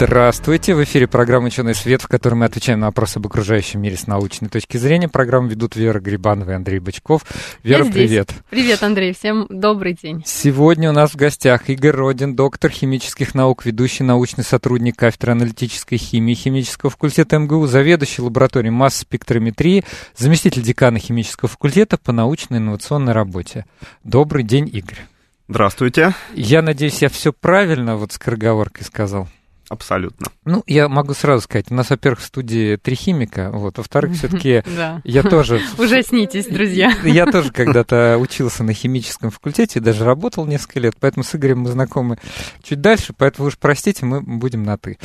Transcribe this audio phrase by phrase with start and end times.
[0.00, 0.76] Здравствуйте!
[0.76, 4.06] В эфире программа «Ученый свет», в которой мы отвечаем на вопросы об окружающем мире с
[4.06, 5.08] научной точки зрения.
[5.08, 7.24] Программу ведут Вера Грибанова и Андрей Бычков.
[7.64, 8.30] Вера, привет!
[8.48, 9.12] Привет, Андрей!
[9.12, 10.22] Всем добрый день!
[10.24, 15.96] Сегодня у нас в гостях Игорь Родин, доктор химических наук, ведущий научный сотрудник кафедры аналитической
[15.96, 19.84] химии химического факультета МГУ, заведующий лабораторией масс-спектрометрии,
[20.16, 23.66] заместитель декана химического факультета по научно-инновационной работе.
[24.04, 25.00] Добрый день, Игорь!
[25.48, 26.14] Здравствуйте.
[26.34, 29.26] Я надеюсь, я все правильно вот скороговоркой сказал.
[29.68, 30.28] Абсолютно.
[30.44, 34.62] Ну, я могу сразу сказать, у нас, во-первых, в студии три химика, вот, во-вторых, все-таки
[35.04, 35.60] я тоже...
[35.78, 36.92] Ужаснитесь, друзья.
[37.04, 41.70] Я тоже когда-то учился на химическом факультете, даже работал несколько лет, поэтому с Игорем мы
[41.70, 42.18] знакомы
[42.62, 44.98] чуть дальше, поэтому уж простите, мы будем на «ты».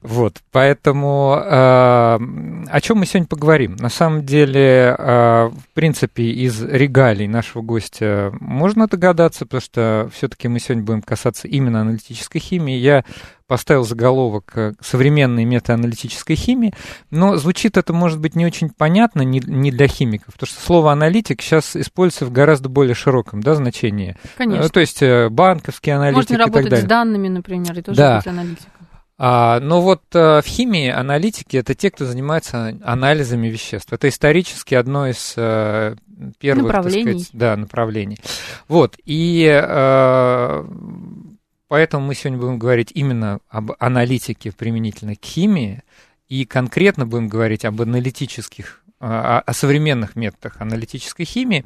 [0.00, 3.76] Вот, поэтому э, о чем мы сегодня поговорим?
[3.76, 10.48] На самом деле, э, в принципе, из регалий нашего гостя можно догадаться, потому что все-таки
[10.48, 12.76] мы сегодня будем касаться именно аналитической химии.
[12.76, 13.04] Я
[13.46, 16.72] поставил заголовок э, «Современные методы аналитической химии»,
[17.10, 20.92] но звучит это, может быть, не очень понятно не, не для химиков, потому что слово
[20.92, 24.16] «аналитик» сейчас используется в гораздо более широком да, значении.
[24.38, 24.68] Конечно.
[24.70, 26.86] То есть э, банковский аналитик Можно и так работать далее.
[26.86, 28.16] с данными, например, и тоже Да.
[28.16, 28.81] быть аналитиком.
[29.24, 33.92] А, но вот а, в химии аналитики это те, кто занимается анализами веществ.
[33.92, 35.94] Это исторически одно из а,
[36.40, 37.12] первых так Направлений.
[37.12, 38.18] сказать, да, направлений.
[38.66, 38.96] Вот.
[39.04, 40.66] И а,
[41.68, 45.84] поэтому мы сегодня будем говорить именно об аналитике применительно к химии,
[46.26, 51.64] и конкретно будем говорить об аналитических, а, о современных методах аналитической химии.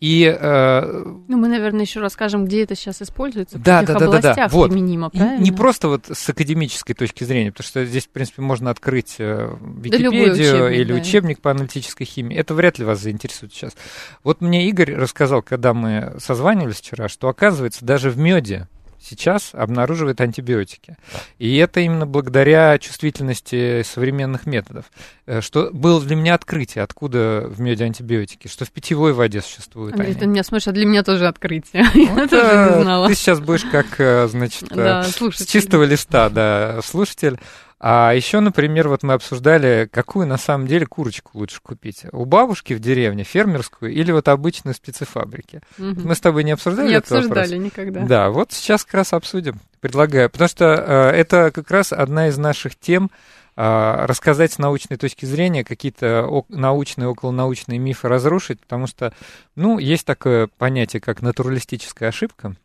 [0.00, 3.98] И э, Ну, мы, наверное, еще расскажем, где это сейчас используется, в Да, каких да,
[3.98, 4.18] да, да, да.
[4.18, 4.70] областях Вот.
[4.70, 5.42] применимо, И правильно?
[5.42, 9.54] Не просто вот с академической точки зрения, потому что здесь, в принципе, можно открыть э,
[9.60, 10.98] Википедию учебник, или да.
[10.98, 12.34] учебник по аналитической химии.
[12.34, 13.76] Это вряд ли вас заинтересует сейчас.
[14.24, 18.68] Вот мне Игорь рассказал, когда мы созванивались вчера, что, оказывается, даже в меде
[19.00, 20.96] сейчас обнаруживают антибиотики.
[21.38, 24.86] И это именно благодаря чувствительности современных методов.
[25.26, 29.94] Э, Что было для меня открытие, откуда в меде антибиотики, что в питьевой воде существуют
[29.94, 30.20] Андрей, они.
[30.20, 31.84] ты меня смотришь, а для меня тоже открытие.
[31.94, 33.08] Ну, Я тоже не знала.
[33.08, 37.38] Ты сейчас будешь как, э, значит, э, Да, с чистого листа, да, слушатель.
[37.82, 42.04] А еще, например, вот мы обсуждали, какую на самом деле курочку лучше купить.
[42.12, 45.62] У бабушки в деревне, фермерскую, или вот обычную специфабрики.
[45.78, 46.08] Мгм.
[46.08, 47.30] Мы с тобой не обсуждали Не этот вопрос?
[47.30, 48.00] обсуждали никогда.
[48.00, 49.60] Да, вот сейчас как раз обсудим.
[49.80, 50.28] Предлагаю.
[50.28, 53.10] Потому что э, это как раз одна из наших тем
[53.56, 59.14] э, рассказать с научной точки зрения какие-то научные, околонаучные мифы разрушить, потому что,
[59.56, 62.56] ну, есть такое понятие, как натуралистическая ошибка,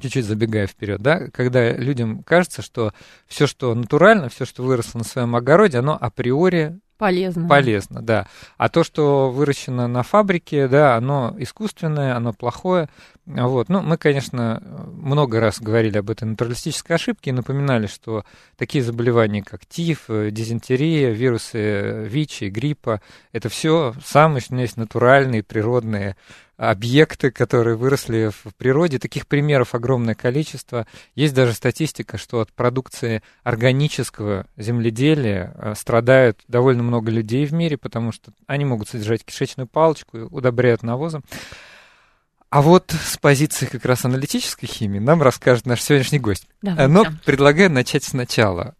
[0.00, 2.92] чуть-чуть забегая вперед, да, когда людям кажется, что
[3.26, 7.46] все, что натурально, все, что выросло на своем огороде, оно априори Полезно.
[7.46, 8.26] полезно, да.
[8.56, 12.88] А то, что выращено на фабрике, да, оно искусственное, оно плохое.
[13.24, 13.68] Вот.
[13.68, 14.60] Ну, мы, конечно,
[14.94, 18.24] много раз говорили об этой натуралистической ошибке и напоминали, что
[18.56, 24.56] такие заболевания, как тиф, э, дизентерия, вирусы э, ВИЧ и гриппа, это все самые, что
[24.56, 26.16] есть, натуральные, природные
[26.58, 28.98] объекты, которые выросли в природе.
[28.98, 30.86] Таких примеров огромное количество.
[31.14, 37.78] Есть даже статистика, что от продукции органического земледелия э, страдают довольно много людей в мире,
[37.78, 41.22] потому что они могут содержать кишечную палочку, удобряют навозом.
[42.50, 46.48] А вот с позиции как раз аналитической химии нам расскажет наш сегодняшний гость.
[46.60, 46.82] Давайте.
[46.82, 48.74] Э, Но предлагаю начать сначала.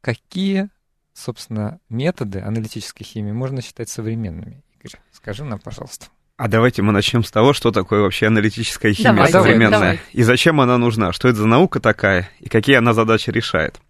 [0.00, 0.70] Какие,
[1.12, 4.62] собственно, методы аналитической химии можно считать современными?
[4.80, 6.06] Игорь, скажи нам, пожалуйста.
[6.38, 9.70] А давайте мы начнем с того, что такое вообще аналитическая химия Давай, современная.
[9.70, 10.00] давай.
[10.12, 13.80] И зачем она нужна, что это за наука такая, и какие она задачи решает.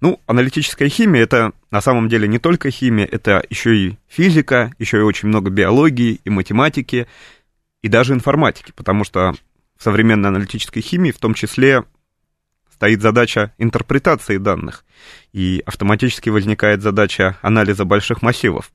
[0.00, 4.98] Ну, аналитическая химия это на самом деле не только химия, это еще и физика, еще
[4.98, 7.08] и очень много биологии и математики,
[7.82, 9.34] и даже информатики, потому что
[9.76, 11.82] в современной аналитической химии в том числе
[12.72, 14.84] стоит задача интерпретации данных,
[15.32, 18.70] и автоматически возникает задача анализа больших массивов.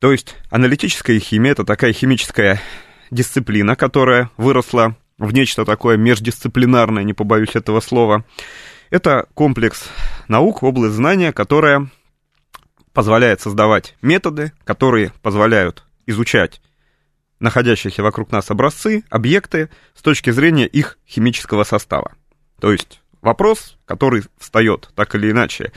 [0.00, 2.60] То есть аналитическая химия это такая химическая
[3.10, 8.24] дисциплина, которая выросла в нечто такое междисциплинарное, не побоюсь этого слова.
[8.88, 9.88] Это комплекс
[10.26, 11.90] наук, область знания, которая
[12.94, 16.62] позволяет создавать методы, которые позволяют изучать
[17.38, 22.12] находящиеся вокруг нас образцы, объекты с точки зрения их химического состава.
[22.58, 25.72] То есть вопрос, который встает так или иначе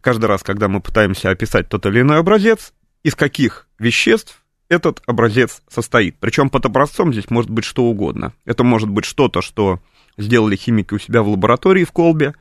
[0.00, 2.72] каждый раз, когда мы пытаемся описать тот или иной образец,
[3.02, 6.16] из каких веществ этот образец состоит.
[6.20, 8.32] Причем под образцом здесь может быть что угодно.
[8.44, 9.80] Это может быть что-то, что
[10.16, 12.34] сделали химики у себя в лаборатории в колбе,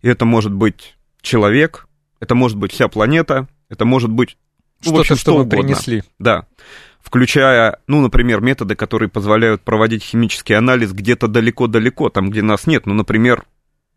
[0.00, 1.88] и это может быть человек,
[2.20, 4.36] это может быть вся планета, это может быть
[4.84, 5.58] ну, что-то, общем, что, мы угодно.
[5.58, 6.04] принесли.
[6.18, 6.46] Да.
[7.00, 12.86] Включая, ну, например, методы, которые позволяют проводить химический анализ где-то далеко-далеко, там, где нас нет,
[12.86, 13.44] ну, например,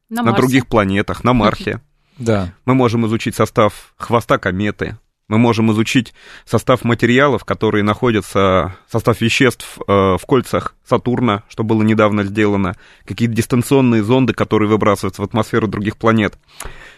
[0.09, 0.41] На, на Марсе.
[0.41, 1.81] других планетах, на Марсе.
[2.17, 2.53] Да.
[2.65, 4.97] Мы можем изучить состав хвоста кометы,
[5.27, 6.13] мы можем изучить
[6.45, 12.75] состав материалов, которые находятся, состав веществ э, в кольцах Сатурна, что было недавно сделано,
[13.05, 16.37] какие-то дистанционные зонды, которые выбрасываются в атмосферу других планет.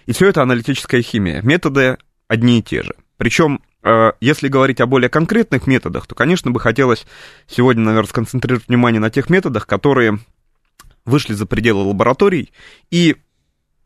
[0.05, 1.41] И все это аналитическая химия.
[1.41, 1.97] Методы
[2.27, 2.95] одни и те же.
[3.17, 7.05] Причем, э, если говорить о более конкретных методах, то, конечно, бы хотелось
[7.47, 10.19] сегодня, наверное, сконцентрировать внимание на тех методах, которые
[11.05, 12.51] вышли за пределы лабораторий
[12.91, 13.15] и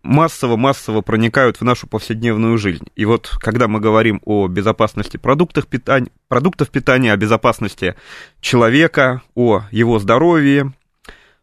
[0.03, 2.85] массово-массово проникают в нашу повседневную жизнь.
[2.95, 7.95] И вот когда мы говорим о безопасности продуктов питания, продуктов питания, о безопасности
[8.39, 10.73] человека, о его здоровье,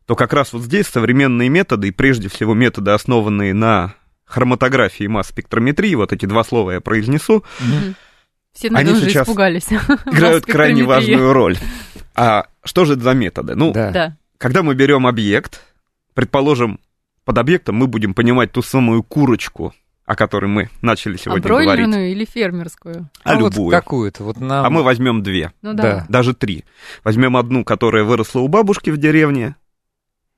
[0.06, 3.94] то как раз вот здесь современные методы, и прежде всего методы, основанные на
[4.24, 7.94] хроматографии и масс-спектрометрии, вот эти два слова я произнесу, Мгм.
[8.52, 9.66] Все, Они наверное, уже сейчас испугались.
[10.06, 11.56] играют крайне важную роль.
[12.16, 13.54] А что же это за методы?
[13.54, 13.72] Ну.
[13.72, 14.16] Да.
[14.36, 15.62] когда мы берем объект,
[16.14, 16.80] предположим,
[17.28, 19.74] под объектом мы будем понимать ту самую курочку,
[20.06, 23.10] о которой мы начали А сегодня говорить, бройлерную или фермерскую?
[23.22, 23.70] а Ну, вот любую.
[23.70, 24.24] какую-то.
[24.24, 24.64] Вот нам...
[24.64, 25.82] А мы возьмем две, Ну Да.
[25.82, 26.06] да.
[26.08, 26.64] даже три.
[27.04, 29.56] Возьмем одну, которая выросла у бабушки в деревне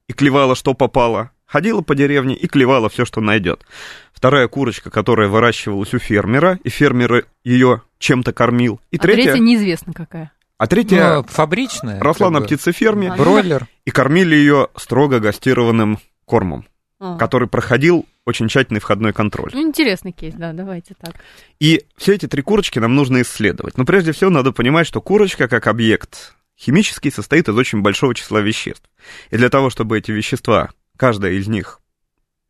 [0.09, 1.31] и клевала, что попало.
[1.47, 3.65] Ходила по деревне и клевала все, что найдет.
[4.13, 8.81] Вторая курочка, которая выращивалась у фермера, и фермер ее чем-то кормил.
[8.91, 10.33] И А третья третья, неизвестно какая.
[10.59, 12.01] а третья Ну, фабричная.
[12.01, 12.47] росла на бы.
[12.47, 13.17] птицеферме А.
[13.17, 13.69] Бройлер.
[13.85, 16.65] и кормили ее строго гастированным кормом,
[17.03, 17.17] А.
[17.17, 19.51] который проходил очень тщательный входной контроль.
[19.55, 21.15] Ну, интересный кейс, да, давайте так.
[21.59, 23.79] И все эти три курочки нам нужно исследовать.
[23.79, 28.43] Но прежде всего надо понимать, что курочка как объект химический состоит из очень большого числа
[28.43, 28.85] веществ.
[29.31, 31.81] И для того, чтобы эти вещества, каждая из них,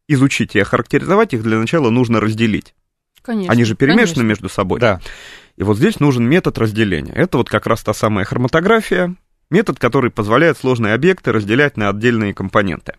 [0.09, 2.75] изучить и охарактеризовать, их для начала нужно разделить.
[3.23, 3.53] Конечно.
[3.53, 4.23] Они же перемешаны конечно.
[4.23, 4.81] между собой.
[4.81, 5.01] Да.
[5.57, 7.13] И вот здесь нужен метод разделения.
[7.13, 9.15] Это вот как раз та самая хроматография,
[9.51, 12.95] метод, который позволяет сложные объекты разделять на отдельные компоненты.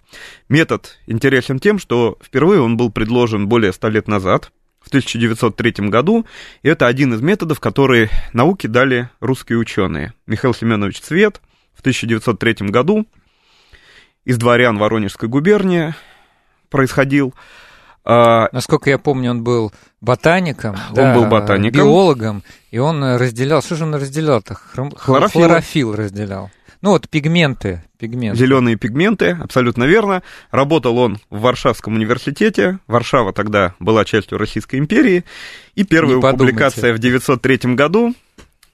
[0.49, 4.51] Метод интересен тем, что впервые он был предложен более 100 лет назад,
[4.81, 6.25] в 1903 году,
[6.63, 10.13] и это один из методов, которые науке дали русские ученые.
[10.25, 11.39] Михаил Семенович Цвет
[11.75, 13.05] в 1903 году
[14.25, 15.93] из дворян Воронежской губернии
[16.69, 17.33] происходил.
[18.03, 19.71] А, Насколько я помню, он был
[20.01, 20.75] ботаником.
[20.89, 21.81] Он да, был ботаником.
[21.81, 22.43] Биологом.
[22.71, 23.61] И он разделял...
[23.61, 24.55] Что же он разделял-то?
[24.55, 25.41] Хром- Хлорофилл.
[25.41, 26.49] Хлорофилл разделял.
[26.81, 27.83] Ну вот пигменты.
[27.99, 28.39] пигменты.
[28.39, 30.23] Зеленые пигменты, абсолютно верно.
[30.49, 32.79] Работал он в Варшавском университете.
[32.87, 35.23] Варшава тогда была частью Российской империи.
[35.75, 38.15] И первая публикация в 903 году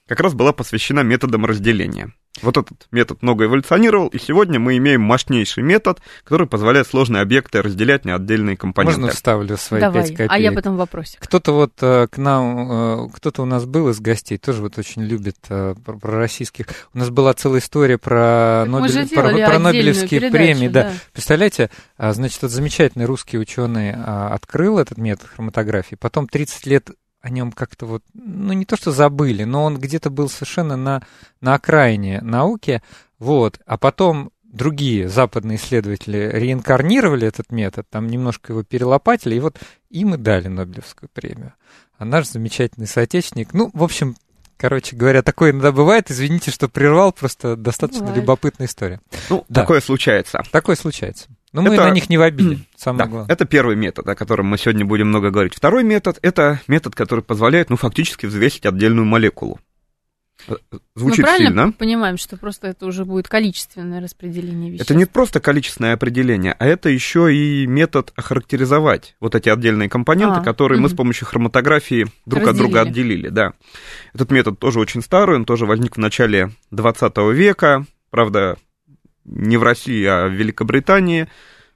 [0.06, 2.12] как раз была посвящена методам разделения.
[2.42, 7.62] Вот этот метод много эволюционировал, и сегодня мы имеем мощнейший метод, который позволяет сложные объекты
[7.62, 9.00] разделять на отдельные компоненты.
[9.00, 10.32] Можно вставлю свои Давай, пять копеек?
[10.32, 11.20] а я потом вопросик.
[11.20, 15.02] Кто-то вот э, к нам, э, кто-то у нас был из гостей, тоже вот очень
[15.02, 16.66] любит э, про, про российских.
[16.94, 20.68] У нас была целая история про, Так Нобель- про, про Нобелевские передачу, премии.
[20.68, 20.84] Да.
[20.84, 20.92] да.
[21.12, 26.90] Представляете, а, значит, вот замечательный русский ученый а, открыл этот метод хроматографии, потом 30 лет
[27.20, 31.02] о нем как-то вот, ну не то что забыли, но он где-то был совершенно на,
[31.40, 32.82] на окраине науки,
[33.18, 39.58] вот, а потом другие западные исследователи реинкарнировали этот метод, там немножко его перелопатили, и вот
[39.90, 41.54] им и дали Нобелевскую премию.
[41.98, 44.16] А наш замечательный соотечественник, ну, в общем,
[44.56, 48.22] короче говоря, такое иногда бывает, извините, что прервал, просто достаточно Бывает.
[48.22, 49.00] любопытная история.
[49.28, 49.62] Ну, Да.
[49.62, 50.40] такое случается.
[50.52, 51.28] Такое случается.
[51.62, 53.32] Но мы Это- на них не в обиде, самое Да, главное.
[53.34, 55.54] это первый метод, о котором мы сегодня будем много говорить.
[55.54, 59.58] Второй метод– это метод, который позволяет, ну, фактически взвесить отдельную молекулу.
[60.46, 60.54] Э,
[60.94, 61.72] Звучит Мы правильно сильно.
[61.72, 64.88] понимаем, что просто это уже будет количественное распределение веществ?
[64.88, 70.40] Это не просто количественное определение, а это еще и метод охарактеризовать вот эти отдельные компоненты,
[70.40, 73.28] А, которые мы с помощью хроматографии друг от друга отделили.
[73.30, 73.52] Да.
[74.14, 78.56] Этот метод тоже очень старый, он тоже возник в начале 20 века, правда,
[79.30, 81.28] не в России, а в Великобритании.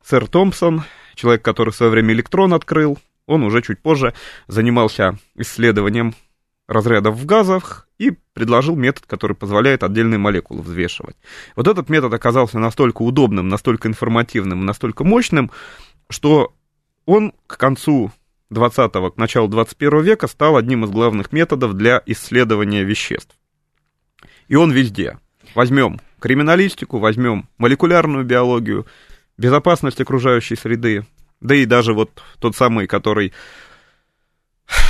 [0.04, 0.82] Сэр Томпсон,
[1.14, 4.14] человек, который в свое время электрон открыл, он уже чуть позже
[4.48, 6.14] занимался исследованием
[6.66, 11.16] разрядов в газах и предложил метод, который позволяет отдельные молекулы взвешивать.
[11.54, 15.50] Вот этот метод оказался настолько удобным, настолько информативным, настолько мощным,
[16.08, 16.54] что
[17.04, 18.10] он к концу
[18.50, 23.36] 20-го, к началу 21 века стал одним из главных методов для исследования веществ.
[24.48, 25.18] И он везде.
[25.54, 28.86] Возьмем криминалистику, возьмем молекулярную биологию,
[29.36, 31.06] безопасность окружающей среды,
[31.40, 33.32] да и даже вот тот самый, который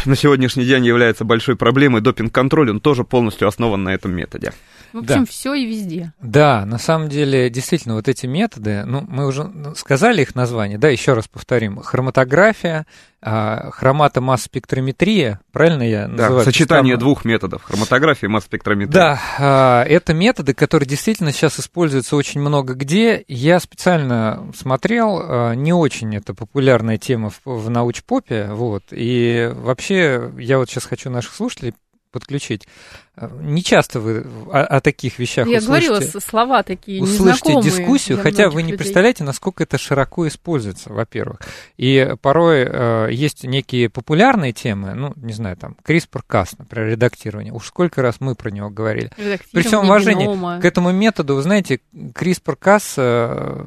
[0.04, 4.52] на сегодняшний день является большой проблемой, допинг-контроль, он тоже полностью основан на этом методе.
[4.92, 5.25] В общем, Да.
[5.26, 6.12] все и везде.
[6.20, 10.88] Да, на самом деле, действительно, вот эти методы, ну, мы уже сказали их название, да,
[10.88, 11.78] еще раз повторим.
[11.80, 12.87] Хроматография,
[13.22, 16.44] а, хроматомасс-спектрометрия, правильно я Да, называю?
[16.44, 18.92] сочетание Там- двух методов, хроматографии и масс-спектрометрии.
[18.92, 23.25] Да, а, это методы, которые действительно сейчас используются очень много где.
[23.28, 28.84] Я специально смотрел, а, не очень это популярная тема в, в научпопе, вот.
[28.90, 31.75] И вообще, я вот сейчас хочу наших слушателей
[32.11, 32.66] подключить.
[33.14, 38.19] А, Не часто вы о, о таких вещах Я услышите говорила, слова такие услышите дискуссию,
[38.19, 38.78] хотя вы не людей.
[38.78, 41.40] представляете, насколько это широко используется, во-первых.
[41.76, 47.52] И порой э, есть некие популярные темы, ну, не знаю, там, CRISPR-Cas, например, редактирование.
[47.52, 49.11] Уж сколько раз мы про него говорили.
[49.52, 50.59] При всем уважении генома.
[50.59, 53.64] к этому методу, вы знаете, CRISPR-Cas, э,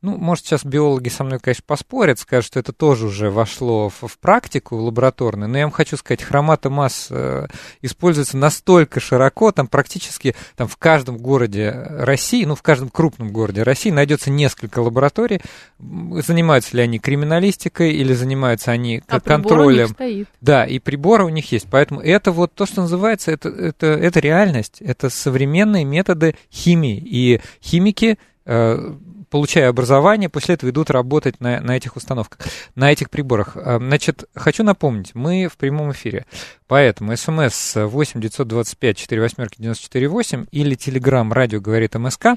[0.00, 4.08] ну, может, сейчас биологи со мной, конечно, поспорят, скажут, что это тоже уже вошло в,
[4.08, 7.46] в практику лабораторную, но я вам хочу сказать, хроматомасс э,
[7.82, 13.62] используется настолько широко, там практически там, в каждом городе России, ну, в каждом крупном городе
[13.62, 15.40] России найдется несколько лабораторий,
[15.78, 19.88] занимаются ли они криминалистикой или занимаются они а к- прибор у них контролем.
[19.88, 20.28] стоит.
[20.40, 21.66] Да, и приборы у них есть.
[21.70, 26.96] Поэтому это вот то, что называется, это, это, это реальность, это современные методы химии.
[27.04, 28.94] И химики, э,
[29.30, 32.40] получая образование, после этого идут работать на, на этих установках,
[32.74, 33.56] на этих приборах.
[33.56, 36.26] Э, Значит, хочу напомнить, мы в прямом эфире.
[36.66, 42.36] Поэтому смс 8 925 4 восьмерки 94 8 или телеграм радио говорит МСК.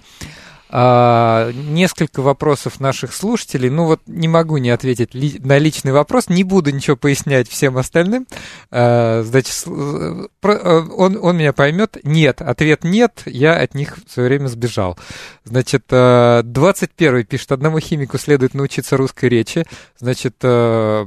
[0.71, 3.69] А, несколько вопросов наших слушателей.
[3.69, 7.77] Ну вот не могу не ответить ли- на личный вопрос, не буду ничего пояснять всем
[7.77, 8.27] остальным.
[8.69, 11.97] А, значит, э, про- э, он, он меня поймет.
[12.03, 14.97] Нет, ответ нет, я от них в свое время сбежал.
[15.43, 19.65] Значит, э, 21 пишет, одному химику следует научиться русской речи.
[19.97, 21.05] Значит, э,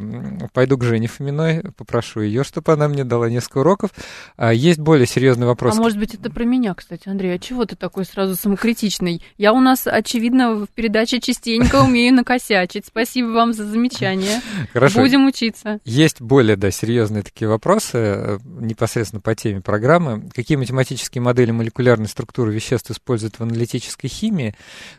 [0.53, 3.91] пойду к Жене Фоминой, попрошу ее, чтобы она мне дала несколько уроков.
[4.37, 5.77] А, Есть более серьезный вопрос.
[5.77, 7.35] А может быть, это про меня, кстати, Андрей.
[7.35, 9.23] А чего ты такой сразу самокритичный?
[9.39, 12.87] Я у нас, очевидно, в передаче частенько умею накосячить.
[12.87, 14.41] Спасибо вам за замечание.
[14.73, 15.01] Хорошо.
[15.01, 15.79] Будем учиться.
[15.85, 20.29] Есть более, да, серьезные такие вопросы э, непосредственно по теме программы.
[20.35, 24.55] Какие математические модели молекулярной структуры веществ используют в аналитической химии?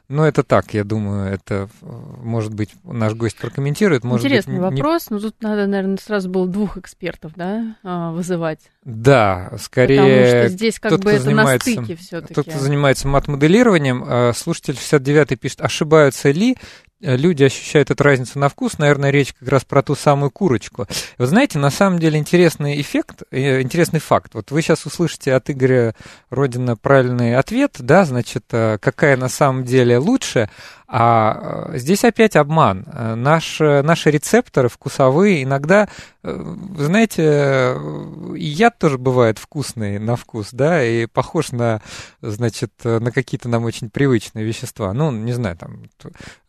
[0.10, 1.86] Ну, это так, я думаю, это, э,
[2.22, 4.04] может быть, наш гость прокомментирует.
[4.04, 5.10] Может Интересный быть, не- вопрос.
[5.10, 8.60] Ну, тут надо, наверное, сразу было двух экспертов, да, а, вызывать.
[8.86, 12.34] Да, Потому скорее что здесь как тот, бы кто это занимается- на стыке все таки
[12.34, 16.58] Тот, кто занимается мат-моделированием, э, слушатель 69 пишет, ошибаются ли
[17.04, 20.88] люди ощущают эту разницу на вкус, наверное, речь как раз про ту самую курочку.
[21.18, 24.34] Вы знаете, на самом деле интересный эффект, э, интересный факт.
[24.34, 25.96] Вот вы сейчас услышите от Игоря
[26.30, 30.50] Родина правильный ответ, да, значит, э, какая на самом деле лучше,
[30.96, 32.86] а э, здесь опять обман.
[32.86, 35.90] Э, Наши, рецепторы вкусовые иногда,
[36.22, 41.82] э, вы знаете, э, и яд тоже бывает вкусный на вкус, да, и похож на,
[42.22, 44.94] значит, э, на какие-то нам очень привычные вещества.
[44.94, 45.86] Ну, не знаю, там,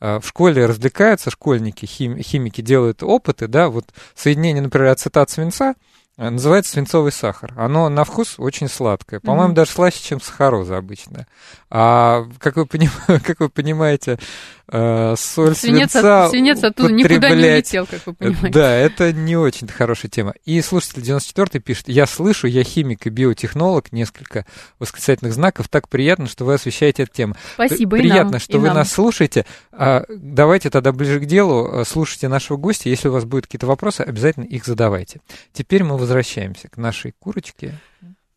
[0.01, 5.75] э, в школе развлекаются школьники, хим- химики делают опыты, да, вот соединение, например, ацетат свинца,
[6.17, 7.53] э, Называется свинцовый сахар.
[7.57, 9.19] Оно на вкус очень сладкое.
[9.21, 9.55] По-моему, Мгм.
[9.57, 11.27] даже слаще, чем сахароза обычная.
[11.71, 12.91] А как вы, поним-
[13.27, 14.21] как вы понимаете,
[14.71, 18.49] э, соль Свинец, свинца от- свинец оттуда никуда не улетел, как вы Э, понимаете.
[18.51, 20.35] Да, это не очень хорошая тема.
[20.45, 24.47] И слушатель 94 пишет, я слышу, я химик и биотехнолог, несколько
[24.79, 27.35] восклицательных знаков, так приятно, что вы освещаете эту тему.
[27.55, 28.77] Спасибо и Приятно, нам, что и вы нам.
[28.77, 29.47] нас слушаете.
[29.76, 33.66] А, давайте тогда ближе к делу, э, слушайте нашего гостя, если у вас будут какие-то
[33.66, 35.21] вопросы, обязательно их задавайте.
[35.52, 37.78] Теперь мы возвращаемся к нашей курочке.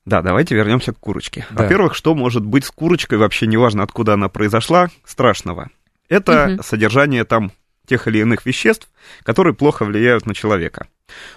[0.06, 1.46] Да, давайте вернемся к курочке.
[1.51, 1.63] Да.
[1.63, 5.70] Во-первых, что может быть с курочкой, вообще неважно, откуда она произошла, страшного.
[6.10, 6.63] Это Мгм.
[6.63, 7.51] содержание там
[7.86, 8.89] тех или иных веществ,
[9.24, 10.88] которые плохо влияют на человека.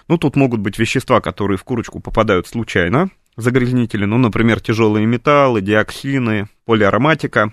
[0.08, 5.60] Ну, тут могут быть вещества, которые в курочку попадают случайно, загрязнители, ну, например, тяжелые металлы,
[5.60, 7.52] диоксины, полиароматика.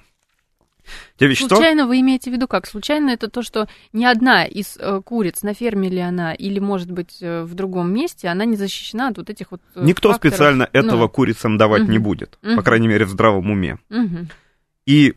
[1.17, 1.57] Те вещества...
[1.57, 2.67] Случайно вы имеете в виду как?
[2.67, 6.91] Случайно это то, что ни одна из э, куриц, на ферме ли она, или, может
[6.91, 10.33] быть, э, в другом месте, она не защищена от вот этих вот э, Никто факторов.
[10.33, 12.03] специально Ну, этого курицам давать не Мгм.
[12.03, 12.63] будет, по Мгм.
[12.63, 13.77] крайней мере, в здравом уме.
[13.89, 14.29] мгм.
[14.85, 15.15] И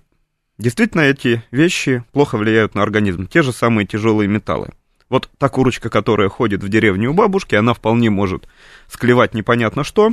[0.59, 4.71] действительно эти вещи плохо влияют на организм, те же самые тяжелые металлы.
[5.09, 8.47] Вот та курочка, которая ходит в деревню у бабушки, она вполне может
[8.89, 10.13] склевать непонятно что.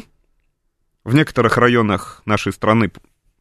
[1.03, 2.91] В некоторых районах нашей страны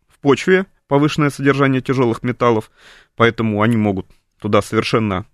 [0.08, 2.70] в почве повышенное содержание тяжелых металлов,
[3.16, 4.06] поэтому они могут
[4.40, 5.26] туда совершенно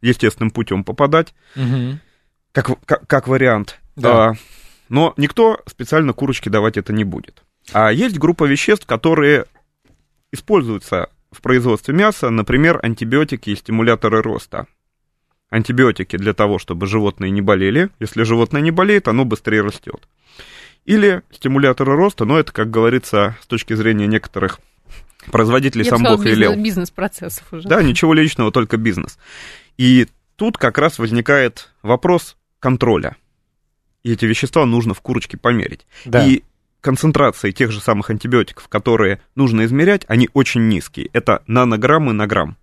[0.00, 1.34] естественным путем попадать,
[2.52, 3.80] как, в- как, как вариант.
[3.96, 4.30] Да.
[4.30, 4.32] А,
[4.88, 7.42] но никто специально курочке давать это не будет.
[7.72, 9.46] А есть группа веществ, которые
[10.32, 14.66] используются в производстве мяса, например, антибиотики и стимуляторы роста.
[15.50, 17.90] антибиотики для того, чтобы животные не болели.
[18.00, 20.08] Если животное не болеет, оно быстрее растет.
[20.84, 24.58] Или стимуляторы роста, но это, как говорится, с точки зрения некоторых
[25.30, 26.50] производителей Я сам сказала, Бог велел.
[26.50, 27.68] бизнес, бизнес-процессов уже.
[27.68, 29.18] Да, ничего личного, только бизнес.
[29.78, 33.16] И тут как раз возникает вопрос контроля.
[34.02, 35.86] И эти вещества нужно в курочке померить.
[36.04, 36.26] Да.
[36.26, 36.42] И
[36.80, 41.08] концентрации тех же самых антибиотиков, которые нужно измерять, они очень низкие.
[41.12, 42.56] Это нанограммы на грамм.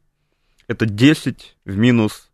[0.68, 2.29] Это 10 в минус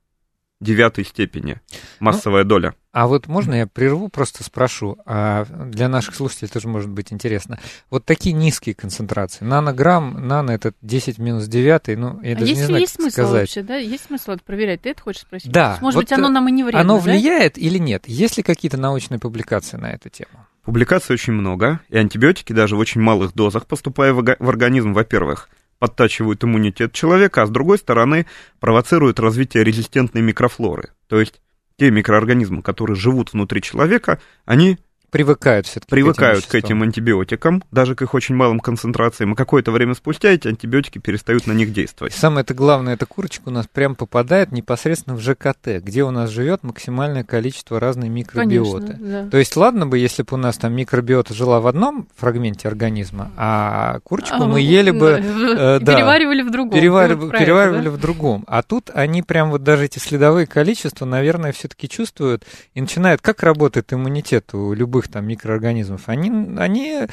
[0.61, 1.59] девятой степени
[1.99, 2.73] массовая доля.
[2.91, 7.59] А вот можно я прерву, просто спрошу, а для наших слушателей тоже может быть интересно.
[7.89, 12.61] Вот такие низкие концентрации, нанограмм, нано это 10 минус 9, ну, я А даже есть,
[12.61, 13.41] не знаю, есть как смысл сказать.
[13.41, 13.75] вообще, да?
[13.75, 14.81] Есть смысл это проверять?
[14.83, 15.51] Ты это хочешь спросить?
[15.51, 17.03] Да, Может вот, быть, оно э, нам и не вредно, Оно да?
[17.03, 18.07] влияет или нет?
[18.07, 20.47] Есть ли какие-то научные публикации на эту тему?
[20.63, 24.19] Публикаций очень много, и антибиотики даже в очень малых дозах, поступая в
[24.49, 25.49] организм, во-первых,
[25.85, 28.25] подтачивают иммунитет человека, а с другой стороны
[28.59, 30.89] провоцируют развитие резистентной микрофлоры.
[31.07, 31.41] То есть
[31.77, 34.79] те микроорганизмы, которые живут внутри человека, они
[35.15, 39.71] Привыкают все-таки привыкают к к этим антибиотикам, даже к их очень малым концентрациям, и какое-то
[39.71, 42.11] время спустя эти антибиотики перестают на них И действовать.
[42.13, 46.29] самое это главное, эта курочка у нас прям попадает непосредственно в ЖКТ, где у нас
[46.31, 48.87] живет максимальное количество разной микробиоты.
[48.87, 49.29] Конечно, да.
[49.29, 53.31] То есть, ладно бы, если бы у нас там микробиота жила в одном фрагменте организма,
[53.37, 55.21] а курочку А, мы ели бы...
[55.21, 56.77] да, э, да, Переваривали в другом.
[56.77, 57.91] перевари- Ты вот переваривали да?
[57.91, 58.43] в другом.
[58.47, 62.43] А тут они прям вот даже эти следовые количества, наверное, все-таки чувствуют
[62.73, 66.07] и начинают, как работает иммунитет у любых там микроорганизмов.
[66.07, 67.07] Они, они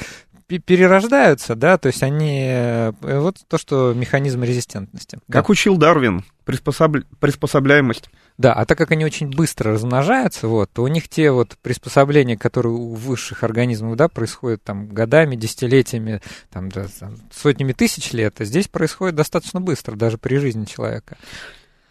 [0.47, 5.19] пе- перерождаются, да, то есть они, э, вот то, что механизм резистентности.
[5.27, 5.39] Да.
[5.39, 8.09] Как учил Дарвин, приспособ- приспособляемость.
[8.37, 12.37] Да, а так как они очень быстро размножаются, вот, то у них те вот приспособления,
[12.37, 16.21] которые у высших организмов, да, происходят там годами, десятилетиями,
[16.51, 21.17] там, да, там, сотнями тысяч лет, а здесь происходит достаточно быстро, даже при жизни человека.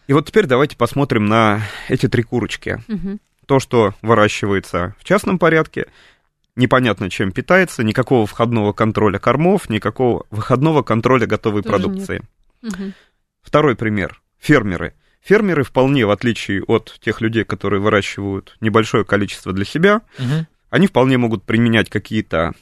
[0.09, 2.83] И вот теперь давайте посмотрим на эти три курочки.
[2.89, 3.21] Мгм.
[3.47, 5.87] То, что выращивается в частном порядке,
[6.57, 12.23] непонятно чем питается, никакого входного контроля кормов, никакого выходного контроля готовой Тоже продукции.
[12.63, 12.95] Мгм.
[13.43, 14.23] Второй пример.
[14.39, 14.95] Фермеры.
[15.21, 20.03] Фермеры вполне, в отличие от тех людей, которые выращивают небольшое количество для себя,
[20.71, 22.53] они вполне могут применять какие-то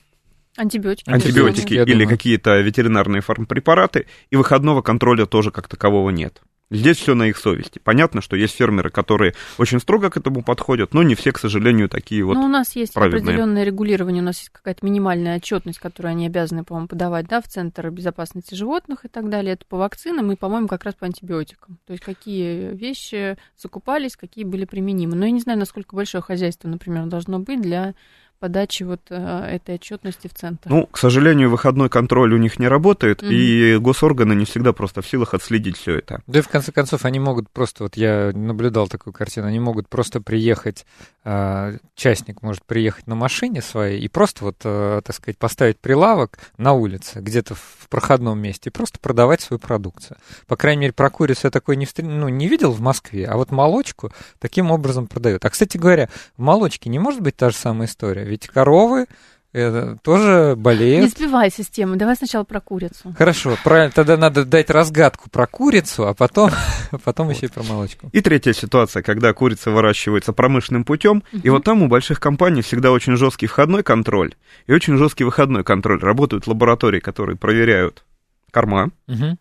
[0.56, 1.08] Антибиотики.
[1.08, 6.42] антибиотики Я или какие-то ветеринарные фармпрепараты, и выходного контроля тоже как такового нет.
[6.70, 7.80] Здесь все на их совести.
[7.80, 11.88] Понятно, что есть фермеры, которые очень строго к этому подходят, но не все, к сожалению,
[11.88, 12.34] такие вот.
[12.34, 13.22] Ну, у нас есть праведные.
[13.22, 17.48] определенное регулирование, у нас есть какая-то минимальная отчетность, которую они обязаны, по-моему, подавать, да, в
[17.48, 19.54] Центр безопасности животных и так далее.
[19.54, 21.78] Это по вакцинам и, по-моему, как раз по антибиотикам.
[21.86, 25.16] То есть какие вещи закупались, какие были применимы.
[25.16, 27.94] Но я не знаю, насколько большое хозяйство, например, должно быть для
[28.40, 29.14] подачи вот э,
[29.54, 30.68] этой отчетности в Центр.
[30.70, 33.30] Ну, к сожалению, выходной контроль у них не работает, Мгм.
[33.30, 36.22] и госорганы не всегда просто в силах отследить все это.
[36.26, 39.88] Да и в конце концов они могут просто, вот я наблюдал такую картину, они могут
[39.88, 40.86] просто приехать,
[41.22, 46.38] а, частник может приехать на машине своей и просто вот, а, так сказать, поставить прилавок
[46.56, 50.16] на улице, где-то в проходном месте, и просто продавать свою продукцию.
[50.46, 53.36] По крайней мере, про курицу я такой не, встр- ну, не видел в Москве, а
[53.36, 55.44] вот молочку таким образом продают.
[55.44, 59.06] А, кстати говоря, в молочке не может быть та же самая история, ведь коровы
[59.52, 61.10] э, тоже Не болеют.
[61.10, 63.14] сбивай систему, давай сначала про курицу.
[63.18, 66.50] Хорошо, правильно, тогда надо дать разгадку про курицу, а потом,
[67.04, 68.08] потом еще и про молочку.
[68.12, 71.50] И третья ситуация, когда курица выращивается промышленным путем, и Мгм.
[71.50, 74.34] вот там у больших компаний всегда очень жесткий входной контроль
[74.66, 76.00] и очень жесткий выходной контроль.
[76.00, 78.04] Работают лаборатории, которые проверяют
[78.52, 79.38] корма, Мгм.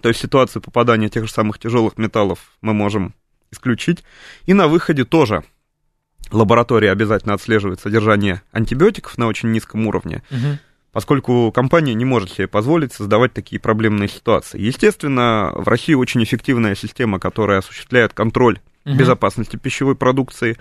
[0.00, 3.14] то есть ситуацию попадания тех же самых тяжелых металлов мы можем
[3.52, 4.02] исключить.
[4.46, 5.42] И на выходе тоже
[6.32, 10.58] лаборатория обязательно отслеживает содержание антибиотиков на очень низком уровне, Мгм.
[10.92, 14.60] поскольку компания не может себе позволить создавать такие проблемные ситуации.
[14.60, 18.98] Естественно, в России очень эффективная система, которая осуществляет контроль Мгм.
[18.98, 20.56] безопасности пищевой продукции,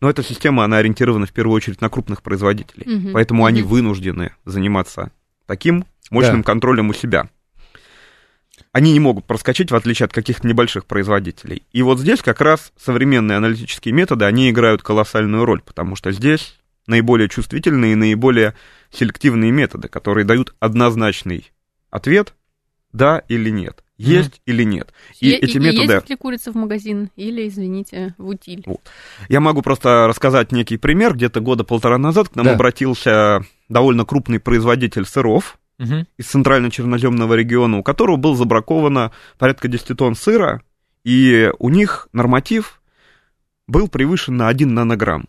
[0.00, 3.12] но эта система, она ориентирована в первую очередь на крупных производителей, Мгм.
[3.12, 3.68] поэтому они Мгм.
[3.70, 5.10] вынуждены заниматься
[5.46, 6.46] таким мощным Да.
[6.46, 7.28] контролем у себя.
[8.78, 11.64] Они не могут проскочить, в отличие от каких-то небольших производителей.
[11.72, 16.56] И вот здесь как раз современные аналитические методы, они играют колоссальную роль, потому что здесь
[16.86, 18.54] наиболее чувствительные и наиболее
[18.92, 21.50] селективные методы, которые дают однозначный
[21.90, 22.34] ответ
[22.92, 24.94] «да» или «нет», «есть» или «нет».
[25.18, 25.94] И, И, эти и методы...
[25.94, 28.64] ездит ли курица в магазин или, извините, в утиль?
[29.28, 31.14] Я могу просто рассказать некий пример.
[31.14, 32.54] Где-то года полтора назад к нам Да.
[32.54, 36.06] обратился довольно крупный производитель сыров Мгм.
[36.16, 40.62] из центрально-черноземного региона, у которого был забраковано порядка 10 тонн сыра,
[41.04, 42.82] и у них норматив
[43.66, 45.26] был превышен на 1 нанограмм.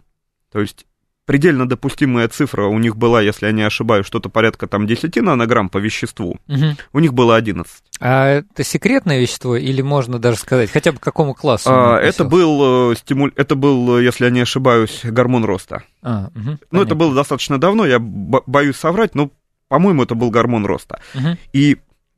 [0.52, 0.86] То есть
[1.26, 5.70] предельно допустимая цифра у них была, если я не ошибаюсь, что-то порядка там 10 нанограмм
[5.70, 6.40] по веществу.
[6.48, 6.76] Мгм.
[6.94, 7.72] У них было 11.
[8.00, 11.70] А это секретное вещество или можно даже сказать, хотя бы к какому классу?
[11.72, 13.32] А, это, был, э, стимуль...
[13.36, 15.84] это был, э, если я не ошибаюсь, гормон роста.
[16.02, 19.30] А, мгм, Ну, это было достаточно давно, я бо- боюсь соврать, но,
[19.70, 21.00] по-моему, это был гормон роста.
[21.14, 21.38] Мгм.
[21.54, 21.78] И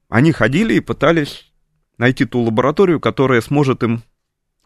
[0.09, 1.51] они ходили и пытались
[1.97, 4.01] найти ту лабораторию, которая сможет им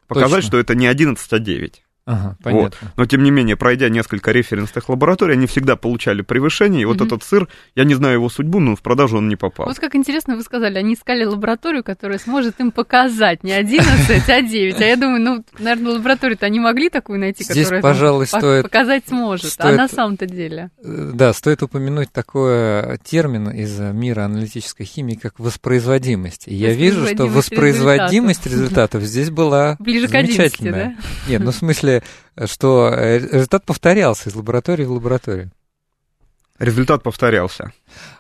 [0.08, 0.48] показать, Точно.
[0.48, 1.85] что это не 11, а 9.
[2.08, 2.92] Ага, понятно.
[2.98, 7.08] Но, тем не менее, пройдя несколько референсных лабораторий, они всегда получали превышение, и вот Мгм.
[7.08, 9.66] этот сыр, я не знаю его судьбу, но в продажу он не попал.
[9.66, 14.42] Вот как интересно вы сказали, они искали лабораторию, которая сможет им показать не 11, а
[14.44, 14.80] 9.
[14.82, 19.04] А я думаю, ну, наверное, лабораторию-то они могли такую найти, Здесь, которая пожалуй, стоит- показать
[19.08, 19.52] сможет.
[19.52, 20.70] стоит- А на самом-то деле.
[20.84, 26.48] Э, Да, стоит упомянуть такой термин из мира аналитической химии, как воспроизводимость.
[26.48, 30.44] И я вижу, что Воспроизводимость воспроизводимость результатов здесь была Ближе к 11, да?
[30.44, 30.98] замечательная.
[31.28, 31.95] Нет, ну в смысле,
[32.46, 35.52] что э, результат повторялся из лаборатории в лабораторию.
[36.58, 37.74] Результат повторялся.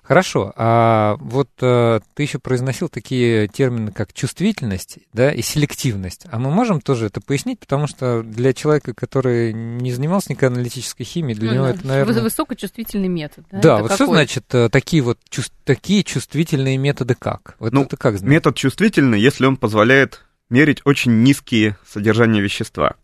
[0.03, 6.25] Хорошо, а вот э, ты еще произносил такие термины, как чувствительность да, и селективность.
[6.29, 11.05] А мы можем тоже это пояснить, потому что для человека, который не занимался никакой аналитической
[11.05, 11.69] химией, для Ну него да.
[11.75, 12.13] это, наверное...
[12.13, 13.45] Выс- Высокочувствительный метод.
[13.53, 14.15] Да, Да, Это вот что какой?
[14.17, 17.55] значит э, такие вот чувс- такие чувствительные методы как?
[17.59, 18.29] Вот Ну, это как знать?
[18.29, 22.95] Метод чувствительный, если он позволяет мерить очень низкие содержания вещества.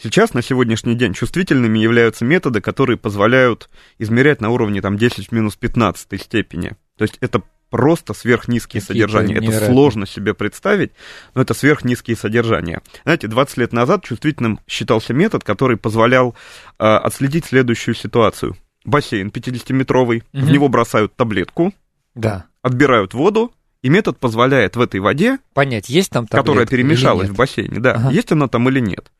[0.00, 5.32] Сейчас, на сегодняшний день, чувствительными являются методы, которые позволяют измерять на уровне там, 10 в
[5.32, 6.72] минус 15 степени.
[6.98, 9.34] То есть это просто сверхнизкие Какие-то содержания.
[9.36, 10.92] Это сложно себе представить,
[11.34, 12.82] но это сверхнизкие содержания.
[13.04, 16.34] Знаете, 20 лет назад чувствительным считался метод, который позволял
[16.78, 18.56] э, отследить следующую ситуацию.
[18.84, 20.52] Бассейн 50-метровый, в Мгм.
[20.52, 21.72] него бросают таблетку,
[22.14, 22.44] Да.
[22.62, 23.52] отбирают воду,
[23.82, 27.80] и метод позволяет в этой воде Понять, есть там которая таблетка или перемешалась в бассейне,
[27.80, 28.10] да, Ага.
[28.10, 29.10] есть она там или нет.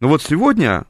[0.00, 0.86] Но вот сегодня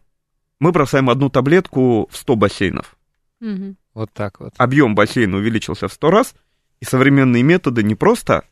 [0.60, 2.96] мы бросаем одну таблетку в 100 бассейнов.
[3.40, 3.76] Мгм.
[3.94, 4.54] Вот так вот.
[4.56, 6.34] Объем бассейна увеличился в 100 раз,
[6.80, 8.44] и современные методы не просто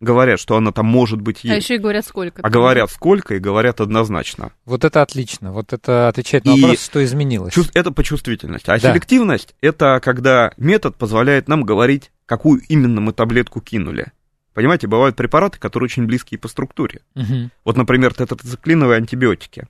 [0.00, 2.42] говорят, что она там может быть А есть, еще и говорят, сколько.
[2.42, 4.52] а говорят сколько и говорят однозначно.
[4.66, 5.52] Вот это отлично.
[5.52, 7.54] Вот это отвечает на И вопрос, что изменилось.
[7.54, 8.68] Чувств- Это по чувствительности.
[8.68, 8.90] А Да.
[8.92, 14.12] селективность— это когда метод позволяет нам говорить, какую именно мы таблетку кинули.
[14.52, 17.00] Понимаете, бывают препараты, которые очень близкие по структуре.
[17.14, 17.50] Мгм.
[17.64, 19.66] Вот, например, тетрациклиновые антибиотики.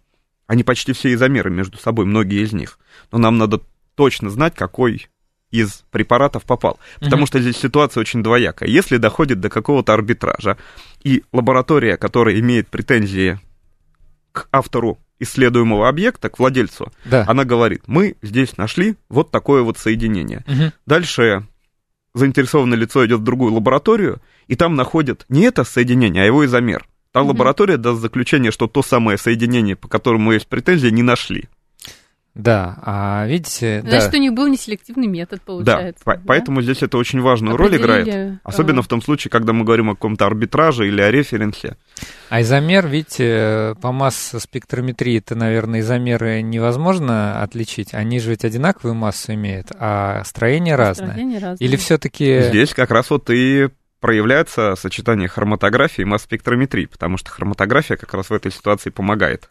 [0.47, 2.79] Они почти все изомеры между собой, многие из них.
[3.13, 3.61] Но нам надо
[3.95, 5.07] точно знать, какой
[5.51, 6.79] из препаратов попал.
[7.01, 7.27] Потому Мгм.
[7.27, 8.69] что здесь ситуация очень двоякая.
[8.69, 10.57] Если доходит до какого-то арбитража,
[11.03, 13.39] и лаборатория, которая имеет претензии
[14.33, 17.25] к автору исследуемого объекта, к владельцу, Да.
[17.27, 20.45] она говорит, мы здесь нашли вот такое вот соединение.
[20.47, 20.73] Мгм.
[20.85, 21.47] Дальше
[22.15, 26.87] заинтересованное лицо идет в другую лабораторию, и там находят не это соединение, а его изомер.
[27.17, 27.29] Та Мгм.
[27.31, 31.45] лаборатория даст заключение, что то самое соединение, по которому есть претензии, не нашли.
[32.35, 34.19] Да, а видите, Значит, да.
[34.19, 36.03] у них был неселективный метод, получается.
[36.05, 38.39] да, по- поэтому здесь это очень важную роль Определили, играет.
[38.45, 41.79] Особенно а, в том случае, когда мы говорим о каком-то арбитраже или о референсе.
[42.29, 47.95] А изомер, видите, по масс-спектрометрии это, наверное, изомеры невозможно отличить.
[47.95, 51.13] Они же ведь одинаковую массу имеют, а строение разное.
[51.13, 51.67] строение разное.
[51.67, 52.43] Или все-таки...
[52.43, 58.31] Здесь как раз вот и проявляется сочетание хроматографии и масс-спектрометрии, потому что хроматография как раз
[58.31, 59.51] в этой ситуации помогает.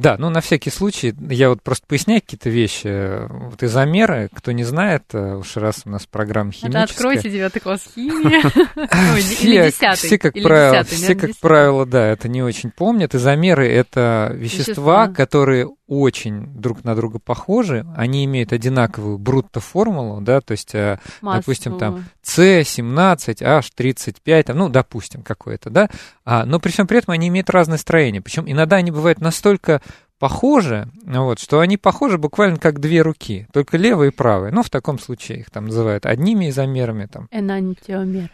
[0.00, 3.28] Да, ну на всякий случай, я вот просто поясняю какие-то вещи.
[3.28, 6.84] Вот изомеры, кто не знает, э, уж раз у нас программа Это химическая...
[6.84, 8.40] откройте девятый класс химии.
[9.44, 9.96] Или десятый.
[10.08, 13.14] все, как правило, все, как правило, да, это не очень помнят.
[13.14, 15.08] Изомеры— это Вещества.
[15.08, 17.84] которые очень друг на друга похожи.
[17.96, 22.06] Они имеют одинаковую брутто-формулу, да, то есть, э, допустим, там, Массу.
[22.22, 25.90] C17, H35, там, ну, допустим, какое-то, да,
[26.24, 28.22] а, но при всем при этом они имеют разное строение.
[28.22, 29.82] Причем иногда они бывают настолько
[30.20, 34.52] похожи, вот, что они похожи буквально как две руки, только левая и правая.
[34.52, 38.30] Ну, в таком случае их там называют одними изомерами, там, Энантиомеры.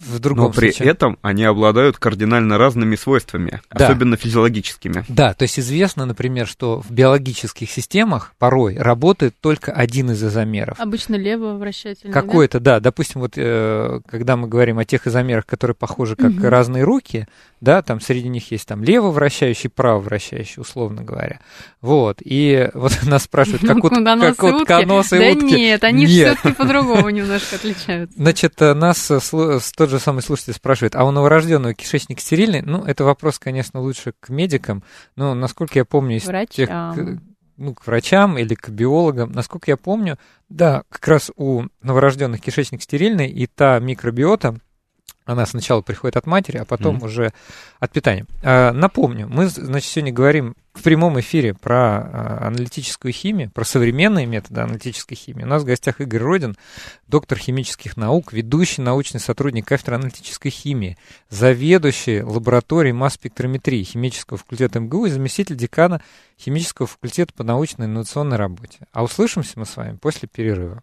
[0.00, 0.88] В другом Но при случае.
[0.90, 3.86] этом они обладают кардинально разными свойствами, Да.
[3.86, 5.04] особенно физиологическими.
[5.08, 10.80] Да, то есть известно, например, что в биологических системах порой работает только один из изомеров.
[10.80, 12.12] Обычно лево вращательный.
[12.14, 12.20] да?
[12.20, 16.44] Какой-то, да, допустим, вот э, когда мы говорим о тех изомерах, которые похожи как Мгм.
[16.48, 17.26] разные руки,
[17.60, 21.40] да, там среди них есть там лево вращающий, право вращающий, условно говоря.
[21.80, 25.18] Вот, и вот нас спрашивают, как, вот, как вот утки?
[25.18, 25.56] Да утки.
[25.56, 26.38] нет, они Нет.
[26.38, 28.16] все-таки по-другому немножко отличаются.
[28.16, 32.62] Значит, э, нас э, с- тот же самый слушатель спрашивает, а у новорожденного кишечник стерильный?
[32.62, 34.82] Ну, это вопрос, конечно, лучше к медикам,
[35.16, 36.70] но, насколько я помню, из тех,
[37.56, 40.18] ну, к врачам или к биологам, насколько я помню,
[40.48, 44.56] да, как раз у новорожденных кишечник стерильный, и та микробиота,
[45.30, 47.04] она сначала приходит от матери, а потом mm-hmm.
[47.04, 47.32] уже
[47.78, 48.26] от питания.
[48.42, 54.26] А, напомню, мы, значит, сегодня говорим в прямом эфире про а, аналитическую химию, про современные
[54.26, 55.44] методы аналитической химии.
[55.44, 56.56] У нас в гостях Игорь Родин,
[57.06, 65.06] доктор химических наук, ведущий научный сотрудник кафедры аналитической химии, заведующий лабораторией масс-спектрометрии химического факультета МГУ
[65.06, 66.02] и заместитель декана
[66.40, 68.78] химического факультета по научной инновационной работе.
[68.92, 70.82] А услышимся мы с вами после перерыва.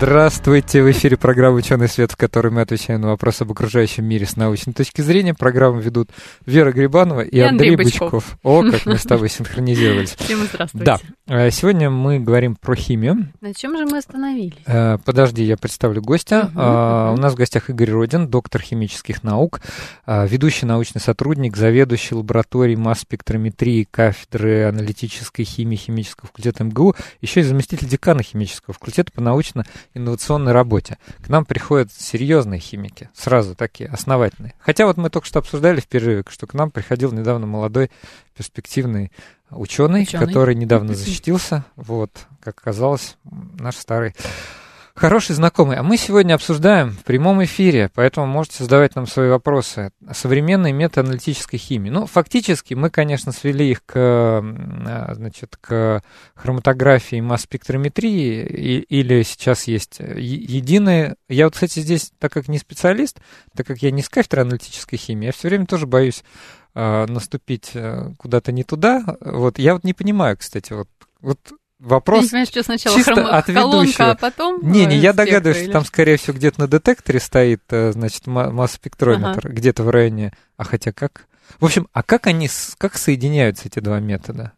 [0.00, 0.80] Здравствуйте!
[0.80, 4.36] В эфире программа «Ученый свет», в которой мы отвечаем на вопросы об окружающем мире с
[4.36, 5.34] научной точки зрения.
[5.34, 6.10] Программу ведут
[6.46, 8.12] Вера Грибанова и, и Андрей, Андрей Бычков.
[8.12, 8.38] Бычков.
[8.44, 10.10] О, как мы с тобой синхронизировались.
[10.18, 10.84] Всем здравствуйте.
[10.84, 10.98] Да.
[11.26, 13.32] Э, сегодня мы говорим про химию.
[13.40, 14.54] На чем же мы остановились?
[14.66, 16.48] Э, подожди, я представлю гостя.
[16.54, 19.60] Угу, У нас в гостях Игорь Родин, доктор химических наук,
[20.06, 27.88] ведущий научный сотрудник, заведующий лабораторией масс-спектрометрии кафедры аналитической химии химического факультета МГУ, еще и заместитель
[27.88, 29.64] декана химического факультета по научно
[29.98, 30.98] инновационной работе.
[31.20, 34.54] К нам приходят серьезные химики, сразу такие, основательные.
[34.58, 37.90] Хотя вот мы только что обсуждали в перерыве, что к нам приходил недавно молодой
[38.36, 39.12] перспективный
[39.50, 40.26] ученый, ученый.
[40.26, 41.64] который недавно защитился.
[41.76, 44.14] Вот, как оказалось, наш старый
[44.98, 45.76] Хороший знакомый.
[45.76, 49.92] А мы сегодня обсуждаем в прямом эфире, поэтому можете задавать нам свои вопросы.
[50.12, 51.88] Современные методы аналитической химии.
[51.88, 56.02] Ну, фактически мы, конечно, свели их к, а, значит, к
[56.34, 61.14] хроматографии масс-спектрометрии, или сейчас есть единые...
[61.28, 63.20] Я вот, кстати, здесь, так как не специалист,
[63.54, 66.24] так как я не с кафедры аналитической химии, я все время тоже боюсь
[66.74, 69.04] э, наступить э, куда-то не туда.
[69.20, 70.88] Вот я вот не понимаю, кстати, вот,
[71.20, 71.38] вот
[71.78, 73.26] вопрос я понимаю, что сначала чисто хром...
[73.26, 74.10] от ведущего.
[74.10, 75.64] а потом Не, не, я догадываюсь, или...
[75.64, 79.48] что там, скорее всего, где-то на детекторе стоит, э, значит, масс-спектрометр, ага.
[79.48, 80.32] где-то в районе...
[80.56, 81.26] А хотя как?
[81.60, 84.52] В общем, а как они, как соединяются эти два метода?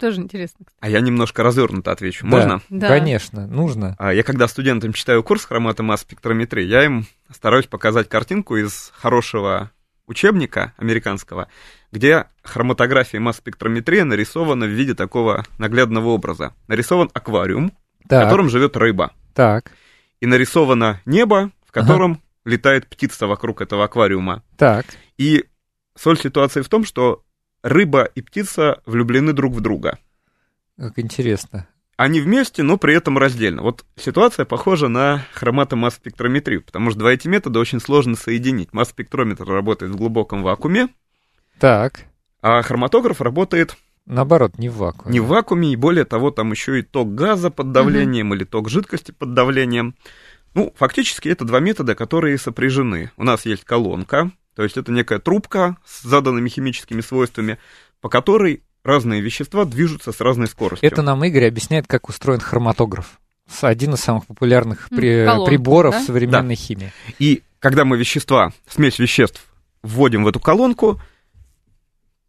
[0.00, 0.64] Тоже интересно.
[0.66, 0.78] Кстати.
[0.80, 2.26] А я немножко развернуто отвечу.
[2.26, 2.60] Можно?
[2.68, 3.94] Да, конечно, нужно.
[3.98, 9.70] А я когда студентам читаю курс хроматомасс-спектрометрии, я им стараюсь показать картинку из хорошего
[10.06, 11.48] учебника американского,
[11.96, 16.52] где хроматография и масс-спектрометрия нарисована в виде такого наглядного образа.
[16.68, 17.72] Нарисован аквариум,
[18.06, 18.20] так.
[18.20, 19.12] в котором живет рыба.
[19.32, 19.72] Так.
[20.20, 22.20] И нарисовано небо, в котором ага.
[22.44, 24.42] летает птица вокруг этого аквариума.
[24.58, 24.84] Так.
[25.16, 25.46] И
[25.96, 27.22] соль ситуации в том, что
[27.62, 29.98] рыба и птица влюблены друг в друга.
[30.76, 33.62] Как интересно они вместе, но при этом раздельно.
[33.62, 38.74] Вот ситуация похожа на хроматомасс-спектрометрию, потому что два эти метода очень сложно соединить.
[38.74, 40.88] Масс-спектрометр работает в глубоком вакууме,
[41.58, 42.04] так.
[42.42, 43.76] а хроматограф работает...
[44.06, 45.12] Наоборот, не в вакууме.
[45.12, 48.36] Не в вакууме, и более того, там еще и ток газа под давлением угу.
[48.36, 49.96] или ток жидкости под давлением.
[50.54, 53.10] Ну, фактически это два метода, которые сопряжены.
[53.16, 57.58] У нас есть колонка, то есть это некая трубка с заданными химическими свойствами,
[58.00, 60.88] по которой разные вещества движутся с разной скоростью.
[60.88, 63.18] Это нам Игорь объясняет, как устроен хроматограф.
[63.60, 65.24] Один из самых популярных при...
[65.24, 66.00] Колонка, приборов да?
[66.02, 66.60] современной да.
[66.62, 66.92] химии.
[67.18, 69.44] И когда мы вещества, смесь веществ
[69.82, 71.00] вводим в эту колонку,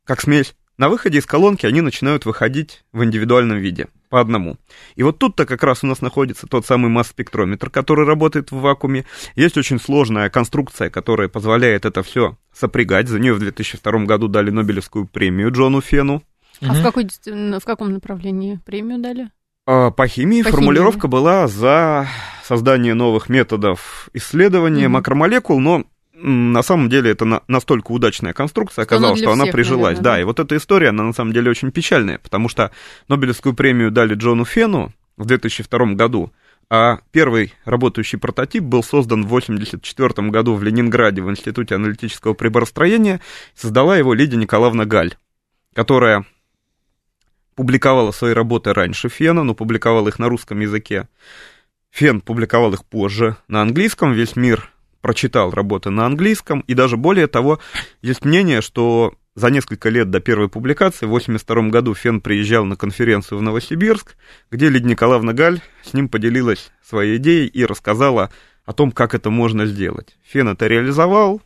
[0.08, 4.58] как смесь, на выходе из колонки они начинают выходить в индивидуальном виде, по одному.
[4.96, 9.06] И вот тут-то как раз у нас находится тот самый масс-спектрометр, который работает в вакууме.
[9.36, 13.08] Есть очень сложная конструкция, которая позволяет это все сопрягать.
[13.08, 16.24] За нее в 2002 году дали Нобелевскую премию Джону Фену.
[16.62, 19.30] А в, какой, в каком направлении премию дали?
[19.66, 21.12] А, по химии По формулировка химии.
[21.12, 22.08] была за
[22.44, 24.90] создание новых методов исследования mm-hmm.
[24.90, 25.84] макромолекул, но
[26.20, 29.98] на самом деле это на, настолько удачная конструкция оказалась, что, что она прижилась.
[29.98, 32.72] Наверное, да, да, и вот эта история, она на самом деле очень печальная, потому что
[33.08, 36.32] Нобелевскую премию дали Джону Фену в 2002 году,
[36.70, 43.22] а первый работающий прототип был создан в 1984 году в Ленинграде в Институте аналитического приборостроения.
[43.56, 45.16] Создала его Лидия Николаевна Галь,
[45.74, 46.26] которая
[47.56, 51.08] публиковала свои работы раньше Фена, но публиковала их на русском языке.
[51.92, 54.70] Фен публиковал их позже на английском, весь мир
[55.02, 57.60] прочитал работы на английском, и даже более того,
[58.02, 62.76] есть мнение, что за несколько лет до первой публикации, в 1982 году, Фен приезжал на
[62.76, 64.16] конференцию в Новосибирск,
[64.50, 68.32] где Лидия Николаевна Галь с ним поделилась своей идеей и рассказала
[68.66, 70.18] о том, как это можно сделать.
[70.24, 71.42] Фен это реализовал,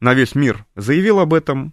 [0.00, 1.72] на весь мир заявил об этом,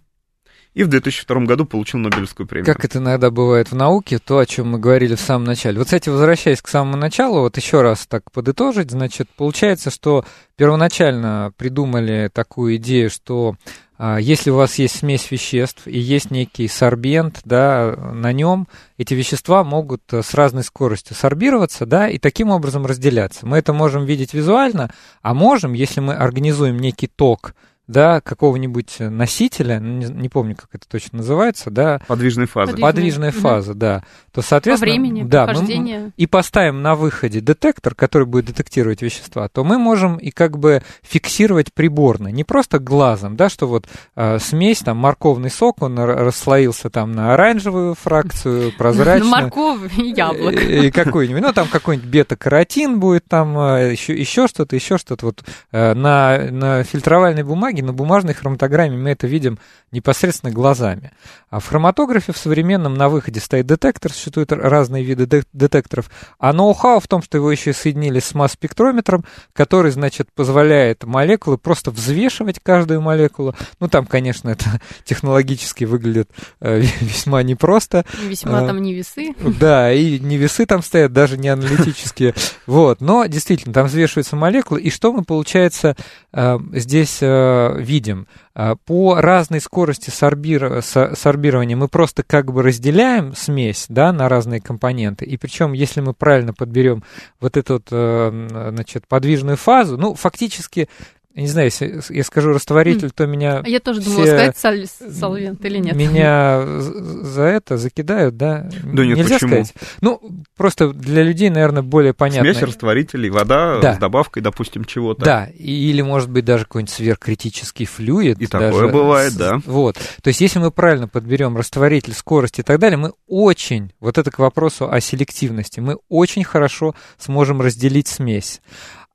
[0.74, 2.66] и в 2002 году получил Нобелевскую премию.
[2.66, 5.78] Как это иногда бывает в науке, то, о чем мы говорили в самом начале.
[5.78, 10.24] Вот, кстати, возвращаясь к самому началу, вот еще раз так подытожить, значит, получается, что
[10.56, 13.56] первоначально придумали такую идею, что
[14.02, 19.12] а, если у вас есть смесь веществ и есть некий сорбент, да, на нем эти
[19.12, 23.44] вещества могут с разной скоростью сорбироваться, да, и таким образом разделяться.
[23.44, 27.54] Мы это можем видеть визуально, а можем, если мы организуем некий ток,
[27.90, 32.00] да, какого-нибудь носителя, не, не помню, как это точно называется, да.
[32.06, 32.72] Подвижной фазы.
[32.72, 34.04] Подвижная, Подвижная фаза, да.
[34.32, 39.48] То, соответственно, По времени, да, мы, и поставим на выходе детектор, который будет детектировать вещества,
[39.48, 44.38] то мы можем и как бы фиксировать приборно, не просто глазом, да, что вот э,
[44.38, 49.30] смесь, там, морковный сок, он расслоился там на оранжевую фракцию, прозрачную.
[49.30, 50.60] Морковь и яблоко.
[50.60, 55.26] И какой-нибудь, ну, там какой-нибудь бета-каротин будет, там еще, еще что-то, еще что-то.
[55.26, 59.58] Вот э, на, на фильтровальной бумаге, на бумажной хроматограмме мы это видим
[59.92, 61.12] непосредственно глазами.
[61.50, 66.10] А в хроматографе в современном на выходе стоит детектор, существуют разные виды детекторов.
[66.38, 71.90] А ноу-хау в том, что его еще соединили с масс-спектрометром, который, значит, позволяет молекулы просто
[71.90, 73.54] взвешивать каждую молекулу.
[73.80, 78.04] Ну, там, конечно, это технологически выглядит э, весьма непросто.
[78.22, 79.34] Весьма э, там не весы.
[79.40, 82.34] Да, и не весы там стоят, даже не аналитические.
[82.66, 85.96] Вот, но действительно, там взвешиваются молекулы, и что мы, получается,
[86.32, 88.26] э, здесь э, видим?
[88.54, 90.82] Э, по разной скорости сорбир...
[90.82, 95.24] сорбирования мы просто как бы разделяем смесь да, на разные компоненты.
[95.24, 97.02] И причем, если мы правильно подберем
[97.40, 100.88] вот эту вот, значит, подвижную фазу, ну, фактически
[101.32, 103.62] я не знаю, если я скажу растворитель, то меня...
[103.64, 105.94] Я тоже думала, сказать соль, солвент или нет.
[105.94, 108.68] Меня за это закидают, да?
[108.82, 109.64] Да нет, Нельзя почему?
[109.64, 109.74] сказать.
[110.00, 110.20] Ну,
[110.56, 112.52] просто для людей, наверное, более понятно.
[112.52, 113.94] Смесь растворителей, вода да.
[113.94, 115.24] с добавкой, допустим, чего-то.
[115.24, 118.40] Да, или, может быть, даже какой-нибудь сверхкритический флюид.
[118.40, 119.60] И такое бывает, да.
[119.66, 119.98] Вот.
[120.22, 124.32] То есть, если мы правильно подберем растворитель, скорость и так далее, мы очень, вот это
[124.32, 128.60] к вопросу о селективности, мы очень хорошо сможем разделить смесь.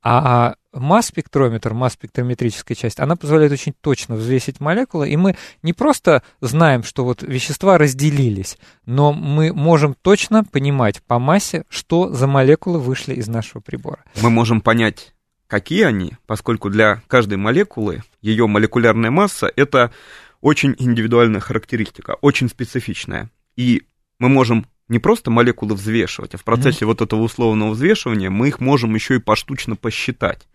[0.08, 6.84] А масс-спектрометр, масс-спектрометрическая часть, она позволяет очень точно взвесить молекулы, и мы не просто знаем,
[6.84, 13.16] что вот вещества разделились, но мы можем точно понимать по массе, что за молекулы вышли
[13.16, 14.04] из нашего прибора.
[14.22, 15.16] Мы можем понять,
[15.48, 19.92] какие они, поскольку для каждой молекулы ее молекулярная масса— это
[20.40, 23.32] очень индивидуальная характеристика, очень специфичная.
[23.56, 23.88] И
[24.20, 26.88] мы можем не просто молекулы взвешивать, а в процессе mm-hmm.
[26.88, 30.48] вот этого условного взвешивания мы их можем еще и поштучно посчитать.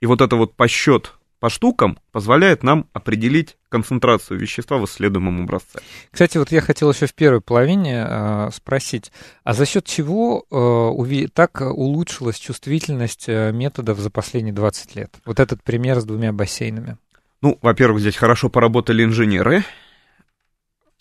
[0.00, 5.80] И вот это вот посчет по штукам позволяет нам определить концентрацию вещества в исследуемом образце.
[6.10, 9.12] Кстати, вот я хотел еще в первой половине э, спросить,
[9.44, 15.14] а за счет чего э, так улучшилась чувствительность э, методов за последние 20 лет?
[15.24, 16.96] Вот этот пример с двумя бассейнами.
[17.42, 19.62] Ну, во-первых, здесь хорошо поработали инженеры.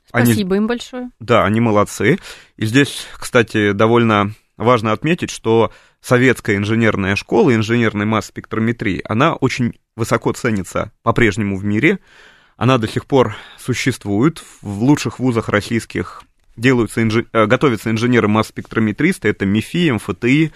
[0.07, 1.09] Спасибо они, им большое.
[1.19, 2.19] Да, они молодцы.
[2.57, 10.31] И здесь, кстати, довольно важно отметить, что советская инженерная школа инженерной масс-спектрометрии, она очень высоко
[10.33, 11.99] ценится по-прежнему в мире.
[12.57, 14.41] Она до сих пор существует.
[14.61, 16.23] В лучших вузах российских
[16.55, 17.25] делаются инж...
[17.33, 20.53] Э, готовятся инженеры масс-спектрометристы, это МИФИ, МФТИ.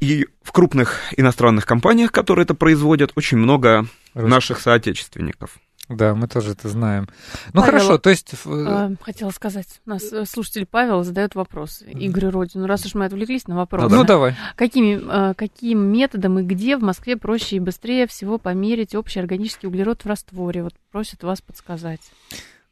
[0.00, 4.30] И в крупных иностранных компаниях, которые это производят, очень много Русских.
[4.30, 5.58] наших соотечественников.
[5.90, 7.08] Да, мы тоже это знаем.
[7.52, 8.32] Ну Павел, хорошо, то есть...
[8.46, 12.68] Э, хотела сказать, у нас э, слушатель Павел задает вопрос Игорю Родину.
[12.68, 13.90] Раз уж мы отвлеклись на вопрос.
[13.90, 14.36] Ну, давай.
[14.54, 19.66] Какими, э, каким методом и где в Москве проще и быстрее всего померить общий органический
[19.68, 20.62] углерод в растворе?
[20.62, 22.00] Вот просят вас подсказать.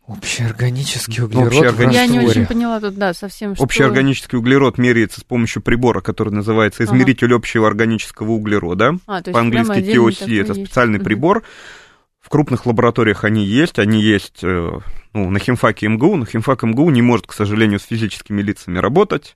[0.06, 1.48] Общий органический углерод.
[1.48, 2.00] Общий органический...
[2.00, 3.64] Я не очень поняла тут, да, совсем что...
[3.64, 7.36] Общий органический углерод меряется с помощью прибора, который называется измеритель ага.
[7.36, 8.96] общего органического углерода.
[9.08, 11.42] А, По-английски TOC, это специальный прибор.
[12.28, 14.70] В крупных лабораториях они есть, они есть э,
[15.14, 19.34] ну, на химфаке МГУ, но химфак МГУ не может, к сожалению, с физическими лицами работать,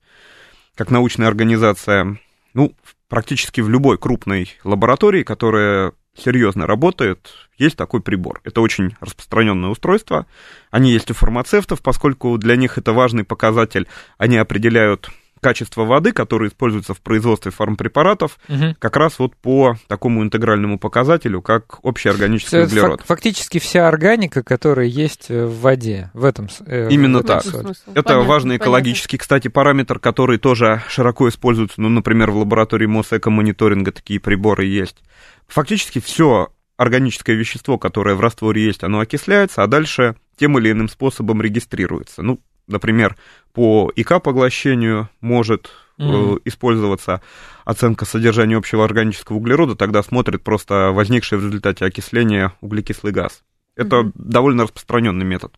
[0.75, 2.19] как научная организация.
[2.53, 2.75] Ну,
[3.09, 8.43] практически в любой крупной лаборатории, которая серьезно работает, есть такой прибор.
[8.45, 10.27] Это очень распространенное устройство.
[10.71, 13.89] Они есть у фармацевтов, поскольку для них это важный показатель.
[14.19, 15.09] Они определяют
[15.43, 18.77] качество воды, которое используется в производстве фармпрепаратов, угу.
[18.79, 23.03] как раз вот по такому интегральному показателю, как общий органический углерод.
[23.05, 27.43] Фактически вся органика, которая есть э, в воде, в этом э, Именно в так.
[27.43, 27.91] Смысл.
[27.91, 29.23] Это понятно, важный экологический, понятно.
[29.23, 35.03] кстати, параметр, который тоже широко используется, ну, например, в лаборатории Мосэкомониторинга такие приборы есть.
[35.49, 40.89] Фактически все органическое вещество, которое в растворе есть, оно окисляется, а дальше тем или иным
[40.89, 42.23] способом регистрируется.
[42.23, 43.17] Ну, например,
[43.53, 46.43] по ИК-поглощению может mm.
[46.45, 47.23] использоваться
[47.65, 53.43] оценка содержания общего органического углерода, тогда смотрит просто возникший в результате окисления углекислый газ.
[53.77, 54.13] Это mm-hmm.
[54.15, 55.55] довольно распространенный метод.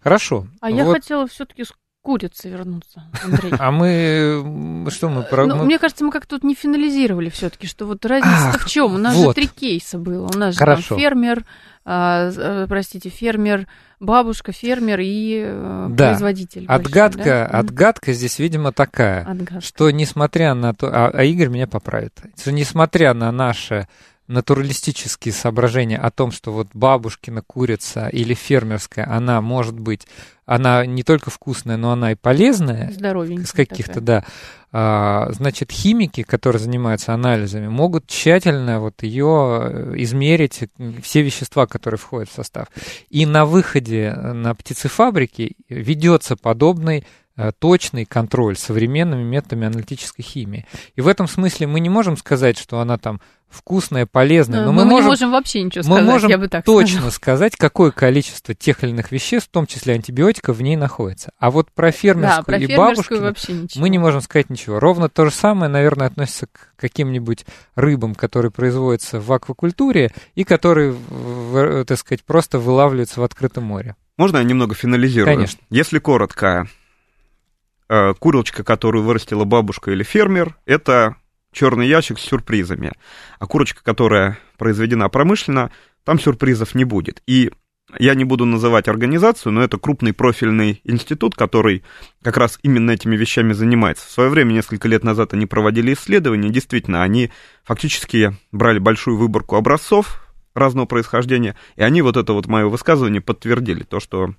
[0.00, 0.46] Хорошо.
[0.60, 0.76] А вот.
[0.76, 1.64] я хотела все-таки
[2.06, 3.52] курицы вернуться, Андрей.
[3.58, 5.44] А мы что мы про?
[5.44, 8.94] Ну, мне кажется, мы как-то тут не финализировали все-таки, что вот разница в чем?
[8.94, 10.30] У нас же три кейса было.
[10.32, 11.44] У нас же там фермер,
[11.84, 13.66] а, э, простите, фермер,
[13.98, 16.10] бабушка, фермер и э, да.
[16.10, 16.66] производитель.
[16.68, 17.46] Отгадка, большой, да?
[17.46, 19.60] отгадка здесь, видимо, такая, отгадка.
[19.60, 23.88] что несмотря на то, а, а Игорь меня поправит, что несмотря на наше
[24.28, 30.06] натуралистические соображения о том, что вот бабушкина курица или фермерская, она может быть,
[30.44, 32.90] она не только вкусная, но она и полезная.
[32.92, 34.24] Здоровенькая С каких-то, да.
[34.72, 40.64] А, значит, химики, которые занимаются анализами, могут тщательно вот ее э, измерить,
[41.02, 42.68] все вещества, которые входят в состав.
[43.08, 47.02] И на выходе на птицефабрики ведется подобный Э,
[47.58, 50.66] точный контроль современными методами аналитической химии.
[50.94, 54.72] И в этом смысле мы не можем сказать, что она там вкусная, полезная, но, но
[54.72, 57.10] мы, мы можем, не можем вообще ничего мы сказать, можем я бы так точно сказала.
[57.10, 61.30] сказать, какое количество тех или иных веществ, в том числе антибиотиков, в ней находится.
[61.38, 64.80] А вот про фермерскую да, про и фермерскую бабушкину мы не можем сказать ничего.
[64.80, 70.90] Ровно то же самое, наверное, относится к каким-нибудь рыбам, которые производятся в аквакультуре и которые,
[70.92, 73.94] в- так сказать, просто вылавливаются в открытом море.
[74.16, 75.34] Можно я немного финализирую?
[75.34, 75.60] Конечно.
[75.70, 76.85] Если коротко, э,
[77.88, 81.16] курочка, которую вырастила бабушка или фермер, это
[81.52, 82.92] черный ящик с сюрпризами.
[83.38, 85.70] А курочка, которая произведена промышленно,
[86.04, 87.22] там сюрпризов не будет.
[87.26, 87.50] И
[87.98, 91.84] я не буду называть организацию, но это крупный профильный институт, который
[92.22, 94.06] как раз именно этими вещами занимается.
[94.06, 96.50] В свое время, несколько лет назад, они проводили исследования.
[96.50, 97.30] Действительно, они
[97.64, 100.22] фактически брали большую выборку образцов
[100.54, 104.34] разного происхождения, и они вот это вот мое высказывание подтвердили, то, что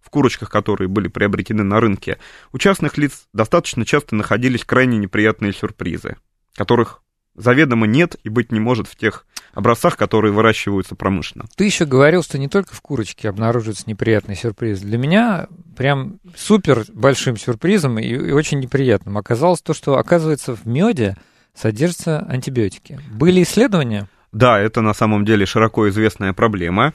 [0.00, 2.18] в курочках, которые были приобретены на рынке,
[2.52, 6.16] у частных лиц достаточно часто находились крайне неприятные сюрпризы,
[6.54, 7.02] которых
[7.34, 11.46] заведомо нет и быть не может в тех образцах, которые выращиваются промышленно.
[11.56, 14.84] Ты еще говорил, что не только в курочке обнаруживаются неприятные сюрпризы.
[14.84, 20.66] Для меня прям супер большим сюрпризом и, и очень неприятным оказалось то, что, оказывается, в
[20.66, 21.16] меде
[21.54, 23.00] содержатся антибиотики.
[23.10, 24.08] Были исследования?
[24.32, 26.92] Да, это на самом деле широко известная проблема.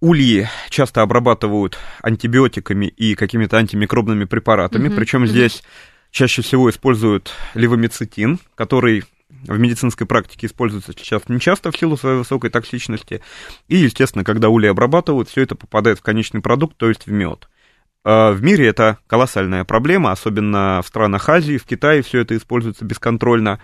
[0.00, 5.28] Ульи часто обрабатывают антибиотиками и какими-то антимикробными препаратами, Мгм, причем мгм.
[5.28, 5.62] здесь
[6.10, 12.50] чаще всего используют левомицетин, который в медицинской практике используется сейчас нечасто в силу своей высокой
[12.50, 13.22] токсичности.
[13.68, 17.48] И, естественно, когда ули обрабатывают, все это попадает в конечный продукт, то есть в мед.
[18.02, 23.60] В мире это колоссальная проблема, особенно в странах Азии, в Китае все это используется бесконтрольно.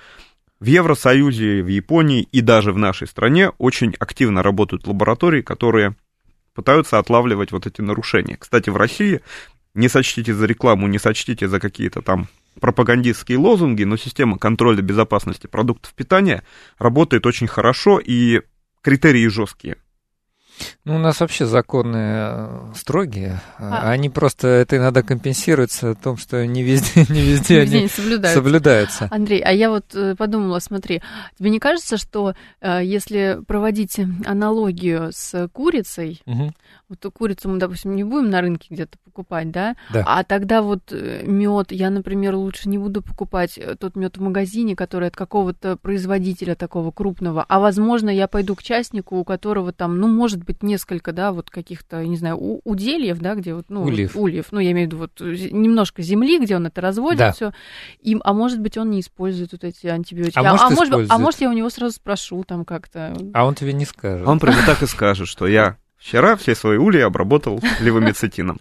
[0.61, 5.97] В Евросоюзе, в Японии и даже в нашей стране очень активно работают лаборатории, которые
[6.57, 8.37] пытаются отлавливать вот эти нарушения.
[8.37, 9.21] Кстати, в России,
[9.75, 12.29] не сочтите за рекламу, не сочтите за какие-то там
[12.61, 16.43] пропагандистские лозунги, но система контроля безопасности продуктов питания
[16.79, 18.41] работает очень хорошо и
[18.81, 19.77] критерии жесткие.
[20.85, 23.41] Ну, у нас вообще законы э, строгие.
[23.59, 23.91] А.
[23.91, 28.35] Они просто, это иногда компенсируется том, что не везде, не везде Нигде они не соблюдают.
[28.37, 29.09] соблюдаются.
[29.11, 31.03] Андрей, а я вот э, подумала, смотри,
[31.39, 36.55] тебе не кажется, что э, если проводить аналогию с курицей, Мгм.
[36.89, 39.77] вот курицу мы, допустим, не будем на рынке где-то покупать, да?
[39.93, 40.05] Да.
[40.07, 45.09] А тогда вот мед, я, например, лучше не буду покупать тот мед в магазине, который
[45.09, 50.07] от какого-то производителя такого крупного, а возможно, я пойду к частнику, у которого там, ну,
[50.07, 53.83] может быть, несколько, да, вот каких-то, я не знаю, у- удельев, да, где вот, ну,
[53.83, 54.17] Ульев.
[54.17, 57.33] ульев, ну, я имею в виду вот немножко земли, где он это разводит, Да.
[57.33, 57.53] все.
[58.01, 60.39] И, а может быть, он не использует вот эти антибиотики.
[60.39, 61.21] А может, а, может, а использует.
[61.21, 63.17] может, я у него сразу спрошу там как-то.
[63.35, 64.27] А он тебе не скажет.
[64.27, 68.59] Он прямо так и скажет, что я вчера все свои ульи обработал левомицетином.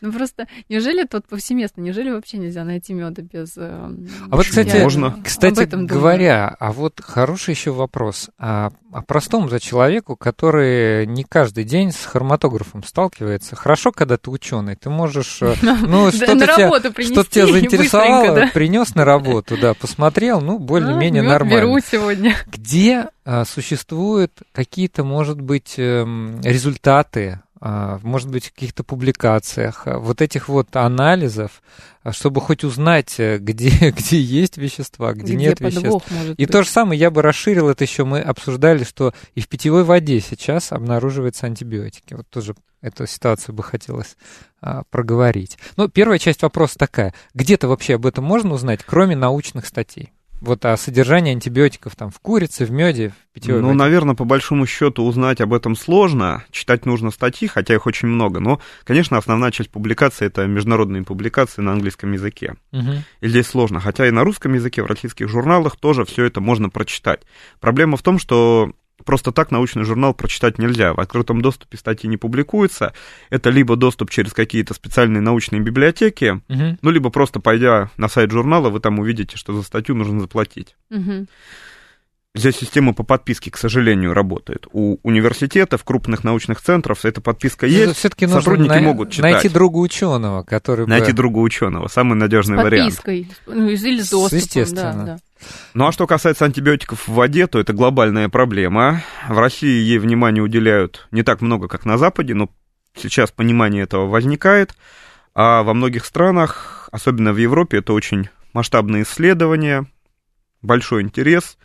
[0.00, 3.54] Ну просто, неужели вот повсеместно, неужели вообще нельзя найти меда без...
[3.56, 3.90] э,
[4.30, 5.20] А вот, кстати, Можно.
[5.24, 8.30] Кстати говоря, а вот хороший еще вопрос.
[8.38, 13.56] А, о простом за человеку, который не каждый день с хроматографом сталкивается.
[13.56, 19.04] Хорошо, когда ты ученый, ты можешь, э, ну, что-то тебя, что тебя заинтересовало, принес на
[19.04, 21.56] работу, да, посмотрел, ну, более-менее А, нормально.
[21.60, 22.34] беру сегодня.
[22.46, 29.98] Где а, существуют какие-то, может быть, эм, результаты, а, может быть, в каких-то публикациях, а,
[29.98, 31.62] вот этих вот анализов,
[32.02, 36.06] а, чтобы хоть узнать, э, где, где есть вещества, где, Где нет веществ.
[36.36, 36.50] И быть.
[36.52, 38.04] то же самое я бы расширил это еще.
[38.04, 42.14] Мы обсуждали, что и в питьевой воде сейчас обнаруживаются антибиотики.
[42.14, 44.16] Вот тоже эту ситуацию бы хотелось
[44.60, 45.58] а, проговорить.
[45.76, 47.12] Ну, первая часть вопроса такая.
[47.34, 50.12] Где-то вообще об этом можно узнать, кроме научных статей?
[50.40, 53.78] Вот о содержании антибиотиков там в курице, в меде, в питьевой Ну, воде.
[53.78, 56.44] наверное, по большому счету узнать об этом сложно.
[56.50, 58.38] Читать нужно статьи, хотя их очень много.
[58.40, 62.54] Но, конечно, основная часть публикаций это международные публикации на английском языке.
[62.70, 63.02] Мгм.
[63.20, 63.80] И здесь сложно.
[63.80, 67.22] Хотя и на русском языке, в российских журналах тоже все это можно прочитать.
[67.60, 68.72] Проблема в том, что
[69.08, 70.92] просто так научный журнал прочитать нельзя.
[70.92, 72.92] В открытом доступе статьи не публикуются.
[73.30, 76.78] Это либо доступ через какие-то специальные научные библиотеки, Мгм.
[76.82, 80.76] ну, либо просто пойдя на сайт журнала, вы там увидите, что за статью нужно заплатить.
[80.90, 81.26] Мгм.
[82.34, 84.66] Здесь система по подписке, к сожалению, работает.
[84.72, 87.96] У университетов, крупных научных центров эта подписка есть.
[87.96, 89.32] Все-таки сотрудники най- могут читать.
[89.32, 91.88] найти друга ученого, который бы- Найти друга ученого.
[91.88, 92.94] Самый надежный С вариант.
[92.96, 93.30] подпиской.
[93.46, 94.92] Ну, или с доступом, Естественно.
[94.92, 95.18] да, да.
[95.74, 99.02] Ну а что касается антибиотиков в воде, то это глобальная проблема.
[99.28, 102.50] В России ей внимание уделяют не так много, как на Западе, но
[102.94, 104.74] сейчас понимание этого возникает.
[105.34, 109.86] А во многих странах, особенно в Европе, это очень масштабные исследования,
[110.62, 111.58] большой интерес.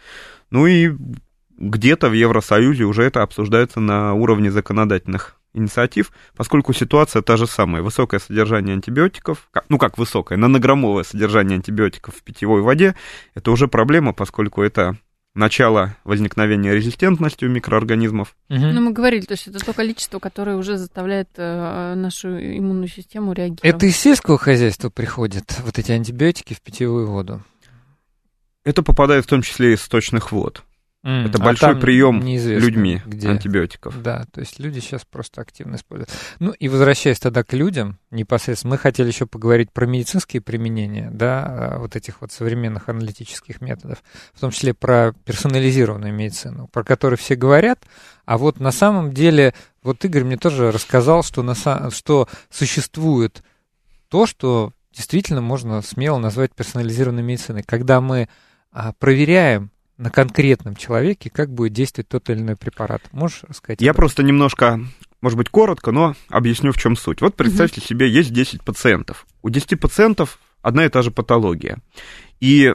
[0.51, 0.91] Ну и
[1.57, 7.81] где-то в Евросоюзе уже это обсуждается на уровне законодательных инициатив, поскольку ситуация та же самая.
[7.81, 12.95] Высокое содержание антибиотиков, ну как высокое, нанограммовое содержание антибиотиков в питьевой воде,
[13.35, 14.97] это уже проблема, поскольку это
[15.35, 18.35] начало возникновения резистентности у микроорганизмов.
[18.49, 18.59] Угу.
[18.59, 23.33] Ну, мы говорили, то есть это то количество, которое уже заставляет э, нашу иммунную систему
[23.33, 23.63] реагировать.
[23.63, 27.41] Это из сельского хозяйства приходят вот эти антибиотики в питьевую воду?
[28.63, 30.63] Это попадает в том числе из сточных вод.
[31.03, 33.27] Mm, это а большой прием людьми где.
[33.27, 34.01] антибиотиков.
[34.01, 36.09] Да, то есть люди сейчас просто активно используют.
[36.39, 41.43] Ну и возвращаясь тогда к людям, непосредственно, мы хотели еще поговорить про медицинские применения, да,
[41.45, 44.01] а, вот этих вот современных аналитических методов,
[44.33, 47.83] в том числе про персонализированную медицину, про которую все говорят,
[48.23, 51.53] а вот на самом деле, вот Игорь мне тоже рассказал, что, на,
[51.91, 53.43] что существует
[54.07, 58.29] то, что действительно можно смело назвать персонализированной медициной, когда мы
[58.71, 63.01] а, проверяем на конкретном человеке, как будет действовать тот или иной препарат.
[63.11, 63.81] Можешь рассказать?
[63.81, 64.79] Я просто немножко,
[65.21, 67.21] может быть, коротко, но объясню, в чем суть.
[67.21, 67.87] Вот представьте угу.
[67.87, 69.25] себе, есть 10 пациентов.
[69.41, 71.77] У 10 пациентов одна и та же патология.
[72.39, 72.73] И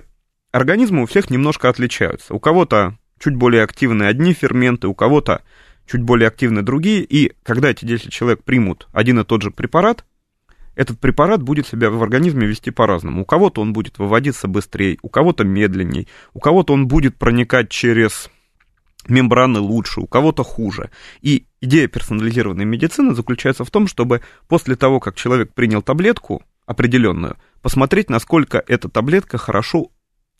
[0.52, 2.34] организмы у всех немножко отличаются.
[2.34, 5.42] У кого-то чуть более активны одни ферменты, у кого-то
[5.86, 7.02] чуть более активны другие.
[7.02, 10.04] И когда эти 10 человек примут один и тот же препарат,
[10.78, 13.22] этот препарат будет себя в организме вести по-разному.
[13.22, 18.30] У кого-то он будет выводиться быстрее, у кого-то медленней, у кого-то он будет проникать через
[19.08, 20.90] мембраны лучше, у кого-то хуже.
[21.20, 27.38] И идея персонализированной медицины заключается в том, чтобы после того, как человек принял таблетку определенную,
[27.60, 29.90] посмотреть, насколько эта таблетка хорошо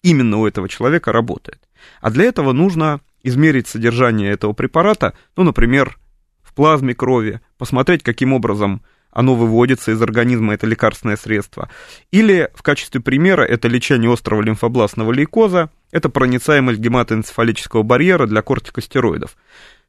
[0.04, 1.68] именно у этого человека работает.
[2.00, 5.98] А для этого нужно измерить содержание этого препарата, ну, например,
[6.42, 11.68] в плазме крови, посмотреть, каким образом оно выводится из организма, это лекарственное средство.
[12.10, 19.36] Или в качестве примера это лечение острого лимфобластного лейкоза, это проницаемость гематоэнцефалического барьера для кортикостероидов.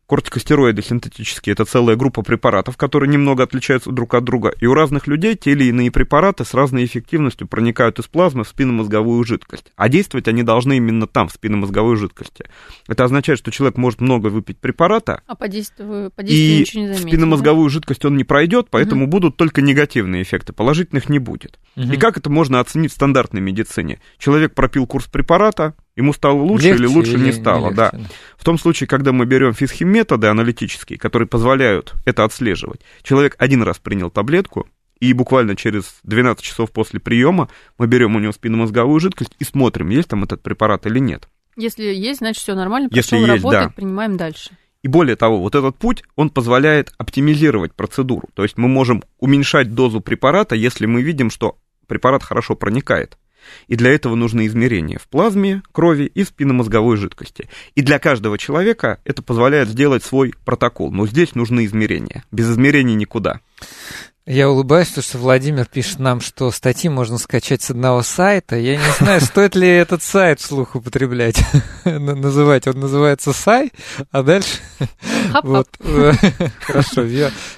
[0.10, 4.52] Кортикостероиды синтетические– это целая группа препаратов, которые немного отличаются друг от друга.
[4.60, 8.48] И у разных людей те или иные препараты с разной эффективностью проникают из плазмы в
[8.48, 9.72] спинномозговую жидкость.
[9.76, 12.46] А действовать они должны именно там, в спинномозговой жидкости.
[12.88, 16.82] Это означает, что человек может много выпить препарата, а по действию, по действию и ничего
[16.82, 17.74] не заметит, в спинномозговую да?
[17.74, 19.12] жидкость он не пройдет, поэтому угу.
[19.12, 21.60] будут только негативные эффекты, положительных не будет.
[21.76, 21.94] Угу.
[21.94, 24.00] И как это можно оценить в стандартной медицине?
[24.18, 27.76] Человек пропил курс препарата, Ему стало лучше легче или лучше или не стало, не легче,
[27.76, 27.92] да.
[28.38, 33.80] В том случае, когда мы берем физхим-методы аналитические, которые позволяют это отслеживать, человек один раз
[33.80, 34.66] принял таблетку,
[35.02, 39.90] и буквально через 12 часов после приема мы берем у него спинномозговую жидкость и смотрим,
[39.90, 41.28] есть там этот препарат или нет.
[41.58, 43.74] Если есть, значит все нормально, Если есть, работает, да.
[43.76, 44.52] принимаем дальше.
[44.82, 48.30] И более того, вот этот путь, он позволяет оптимизировать процедуру.
[48.34, 53.18] То есть мы можем уменьшать дозу препарата, если мы видим, что препарат хорошо проникает.
[53.68, 57.50] И для этого нужны измерения в плазме, крови и спинномозговой жидкости.
[57.76, 60.92] И для каждого человека это позволяет сделать свой протокол.
[60.92, 62.24] Но здесь нужны измерения.
[62.32, 63.42] Без измерений никуда.
[64.30, 68.58] Я улыбаюсь, потому что Владимир пишет нам, что статьи можно скачать с одного сайта.
[68.58, 71.44] Я не знаю, стоит ли этот сайт вслух употреблять,
[71.84, 72.68] называть.
[72.68, 73.72] Он называется Сай,
[74.12, 74.60] а дальше...
[75.42, 75.68] Вот.
[76.62, 77.02] Хорошо,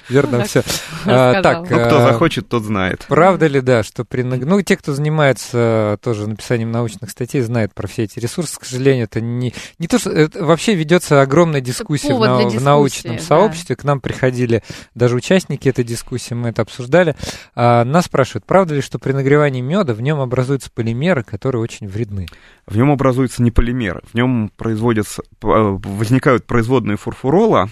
[0.08, 0.62] верно все.
[1.04, 3.04] А, так, ну, кто а, захочет, тот знает.
[3.06, 4.22] Правда ли, да, что при...
[4.22, 8.58] Ну, те, кто занимается тоже написанием научных статей, знают про все эти ресурсы.
[8.58, 10.10] К сожалению, это не, не то, что...
[10.10, 13.76] Это вообще ведется огромная дискуссия в, в научном сообществе.
[13.76, 14.62] К нам приходили
[14.94, 17.16] даже участники этой дискуссии, мы это обсуждали.
[17.54, 21.88] А, нас спрашивают, правда ли, что при нагревании меда в нем образуются полимеры, которые очень
[21.88, 22.26] вредны?
[22.66, 27.68] В нем образуются не полимеры, в нем производятся, возникают производные фурфурола.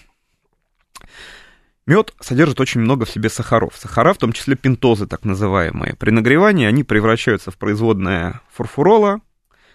[1.87, 3.75] Мед содержит очень много в себе сахаров.
[3.77, 5.95] Сахара, в том числе пентозы, так называемые.
[5.97, 9.21] При нагревании они превращаются в производное фурфурола,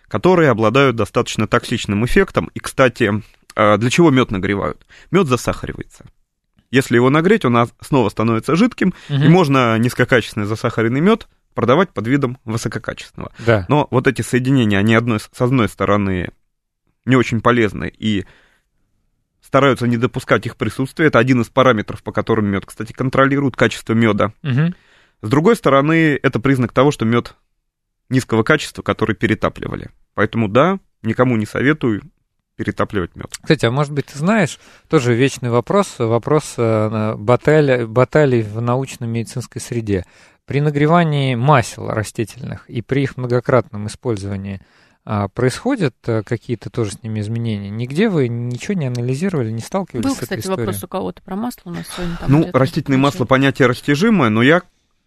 [0.08, 2.50] которые обладают достаточно токсичным эффектом.
[2.54, 3.22] И, кстати,
[3.56, 4.86] а, для чего мед нагревают?
[5.12, 6.06] Мед засахаривается.
[6.72, 9.24] Если его нагреть, он снова становится жидким, угу.
[9.24, 13.32] и можно низкокачественный засахаренный мед продавать под видом высококачественного.
[13.46, 13.66] Да.
[13.70, 16.32] Но вот эти соединения, они одной, с одной стороны
[17.06, 18.26] не очень полезны и
[19.42, 21.08] стараются не допускать их присутствия.
[21.08, 24.34] Это один из параметров, по которым мед, кстати, контролирует качество меда.
[24.44, 24.74] Угу.
[25.22, 27.36] С другой стороны, это признак того, что мед
[28.10, 29.90] низкого качества, который перетапливали.
[30.14, 32.02] Поэтому да, никому не советую
[32.56, 33.28] перетапливать мед.
[33.42, 39.62] Кстати, а может быть, ты знаешь, тоже вечный вопрос, вопрос э, баталий, баталий в научно-медицинской
[39.62, 40.06] среде.
[40.46, 44.62] При нагревании масел растительных и при их многократном использовании
[45.08, 47.70] А происходят э, какие-то тоже с ними изменения?
[47.70, 50.66] Нигде вы ничего не анализировали, не сталкивались Был, с этой кстати, историей?
[50.66, 52.18] вопрос у кого-то про масло у нас сегодня.
[52.20, 54.64] Там Ну, растительное масло понятие растяжимое, но я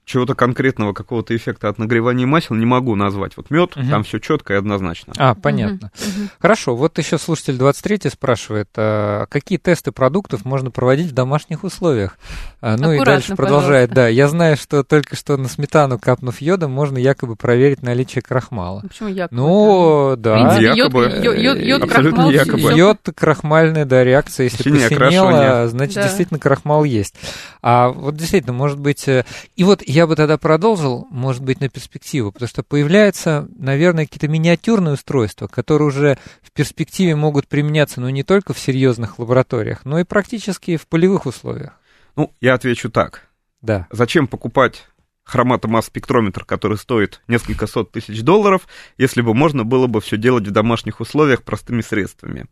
[0.08, 3.36] чего-то конкретного, какого-то эффекта от нагревания масел не могу назвать.
[3.36, 3.90] Вот мед, Мгм.
[3.90, 5.12] там все четко и однозначно.
[5.18, 5.90] А, понятно.
[6.00, 6.30] Мгм.
[6.40, 12.18] Хорошо, вот еще слушатель 23 спрашивает, а какие тесты продуктов можно проводить в домашних условиях?
[12.60, 13.94] А, ну и дальше продолжает, пожалуйста.
[13.94, 18.80] да, я знаю, что только что на сметану капнув йодом, можно якобы проверить наличие крахмала.
[18.82, 19.36] Ну, Почему якобы?
[19.36, 20.34] Ну, да.
[20.36, 22.76] принципе, йод- Якобы, йод- йод- йод, абсолютно крахмал, якобы.
[22.78, 25.68] Йод, крахмальная, да, реакция, если посинело, окрашивание.
[25.68, 26.02] значит, Да.
[26.04, 27.14] действительно крахмал есть.
[27.62, 29.06] А вот действительно, может быть...
[29.06, 29.24] э,
[29.56, 34.28] И вот я бы тогда продолжил, может быть, на перспективу, потому что появляются, наверное, какие-то
[34.28, 39.98] миниатюрные устройства, которые уже в перспективе могут применяться, ну, не только в серьезных лабораториях, но
[39.98, 41.72] и практически в полевых условиях.
[42.16, 43.28] Ну, я отвечу так.
[43.62, 43.86] Да.
[43.90, 44.86] Зачем покупать
[45.24, 50.50] хроматомасс-спектрометр, который стоит несколько сот тысяч долларов, если бы можно было бы все делать в
[50.50, 52.46] домашних условиях простыми средствами?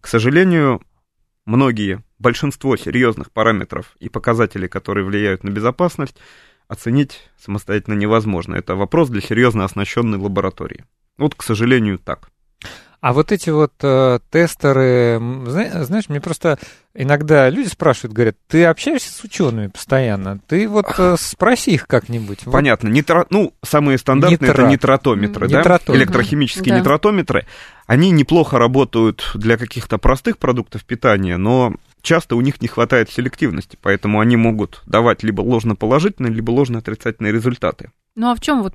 [0.00, 0.82] К сожалению,
[1.44, 6.16] многие, большинство серьезных параметров и показателей, которые влияют на безопасность,
[6.68, 8.54] оценить самостоятельно невозможно.
[8.54, 10.84] Это вопрос для серьезно оснащенной лаборатории.
[11.18, 12.28] Вот, к сожалению, так.
[13.02, 16.56] А вот эти вот э, тестеры, знаешь, мне просто
[16.94, 22.46] иногда люди спрашивают, говорят, ты общаешься с учеными постоянно, ты вот э, спроси их как-нибудь.
[22.46, 22.86] Вот Понятно.
[22.86, 23.26] Нитро...
[23.30, 24.58] Ну, самые стандартные Нитрат.
[24.60, 25.58] это нитротометры, да?
[25.58, 25.96] Нитротометры.
[25.96, 26.78] Электрохимические Да.
[26.78, 27.46] нитротометры.
[27.86, 33.78] Они неплохо работают для каких-то простых продуктов питания, но часто у них не хватает селективности,
[33.80, 37.90] поэтому они могут давать либо ложноположительные, либо ложноотрицательные результаты.
[38.14, 38.74] Ну, а в чем вот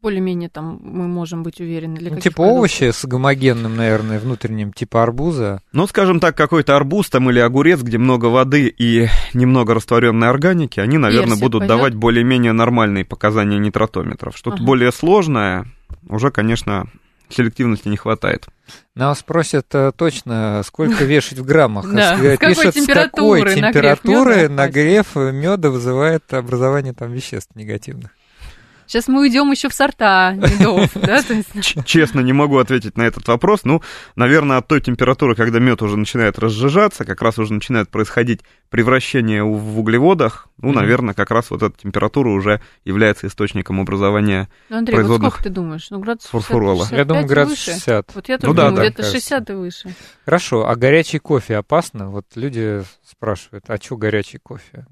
[0.00, 1.96] более-менее там мы можем быть уверены?
[1.96, 2.58] Для Ну, типа продуктов?
[2.58, 5.60] овощи с гомогенным, наверное, внутренним, типа арбуза.
[5.72, 10.78] Ну, скажем так, какой-то арбуз там или огурец, где много воды и немного растворенной органики,
[10.78, 11.76] они, наверное, Персик будут пойдёт?
[11.76, 14.36] давать более-менее нормальные показания нитротометров.
[14.36, 14.64] Что-то Ага.
[14.66, 15.66] более сложное,
[16.08, 16.86] уже, конечно,
[17.30, 18.46] селективности не хватает.
[18.94, 21.90] Нас спросят э, точно, сколько вешать в граммах.
[21.92, 26.92] Да, С- с какой Пишет, с какой температуры нагрев температуры мёда нагрев меда вызывает образование
[26.92, 28.10] там веществ негативных.
[28.88, 31.22] Сейчас мы уйдем еще в сорта медов, да?
[31.84, 33.60] Честно, не могу ответить на этот вопрос.
[33.64, 33.82] Ну,
[34.16, 39.42] наверное, от той температуры, когда мед уже начинает разжижаться, как раз уже начинает происходить превращение
[39.44, 40.48] в углеводах.
[40.60, 44.48] Ну, наверное, как раз вот эта температура уже является источником образования.
[44.68, 45.88] Ну, Андрей, вот сколько ты думаешь?
[45.90, 46.84] Ну, градусов фурфурола.
[46.86, 47.72] 60, Я думаю, 65 и градус выше?
[47.72, 48.14] 60.
[48.14, 49.20] Вот я Ну тоже да, думаю, да, где-то кажется.
[49.20, 49.94] 60 и выше.
[50.24, 52.10] Хорошо, а горячий кофе опасно?
[52.10, 54.86] Вот люди спрашивают, а что горячий кофе?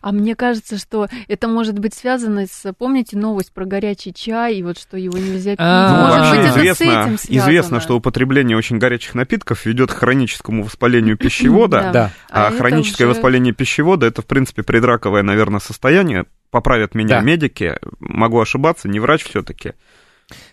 [0.00, 2.72] А мне кажется, что это может быть связано с...
[2.74, 5.60] Помните новость про горячий чай, и вот что его нельзя пить?
[5.60, 9.92] А, Ну, может вообще быть, это с известно, известно, что употребление очень горячих напитков ведет
[9.92, 11.90] к хроническому воспалению пищевода.
[11.92, 12.10] Да.
[12.30, 16.24] А, А хроническое уже- воспаление пищевода это, в принципе, предраковое, наверное, состояние.
[16.50, 17.20] Поправят меня Да.
[17.20, 19.74] медики, могу ошибаться, не врач все-таки.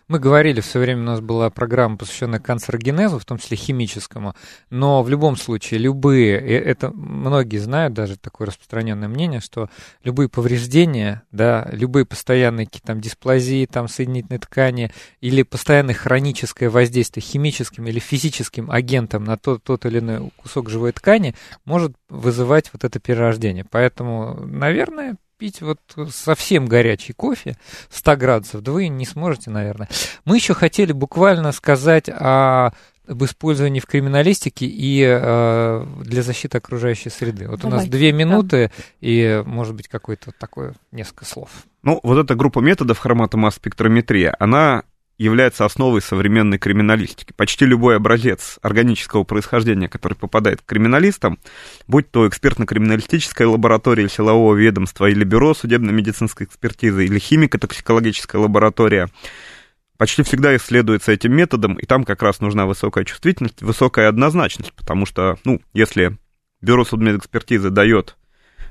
[0.08, 4.36] Мы говорили, в свое время у нас была программа, посвященная канцерогенезу, в том числе химическому,
[4.70, 9.70] но в любом случае любые, это многие знают, даже такое распространенное мнение, что
[10.04, 17.24] любые повреждения, да, любые постоянные какие-то там дисплазии, там соединительной ткани или постоянное хроническое воздействие
[17.24, 22.84] химическим или физическим агентом на тот, тот или иной кусок живой ткани может вызывать вот
[22.84, 23.66] это перерождение.
[23.70, 25.80] Поэтому, наверное, пить вот
[26.12, 27.56] совсем горячий кофе
[27.92, 29.88] 100 градусов, да вы не сможете, наверное.
[30.26, 32.72] Мы еще хотели буквально сказать о
[33.08, 37.48] об использовании в криминалистике и э, для защиты окружающей среды.
[37.48, 38.18] Вот у нас две да.
[38.18, 41.52] минуты и, может быть, какое-то вот такое несколько слов.
[41.84, 44.86] Ну, вот эта группа методов хроматомасс-спектрометрия, она
[45.18, 47.34] является основой современной криминалистики.
[47.34, 51.40] Почти любой образец органического происхождения, который попадает к криминалистам,
[51.88, 59.10] будь то экспертно-криминалистическая лаборатория силового ведомства или бюро судебно-медицинской экспертизы, или химико-токсикологическая лаборатория,
[59.98, 65.06] почти всегда исследуется этим методом, и там как раз нужна высокая чувствительность, высокая однозначность, потому
[65.06, 66.18] что, ну, если
[66.62, 68.18] бюро судмедэкспертизы дает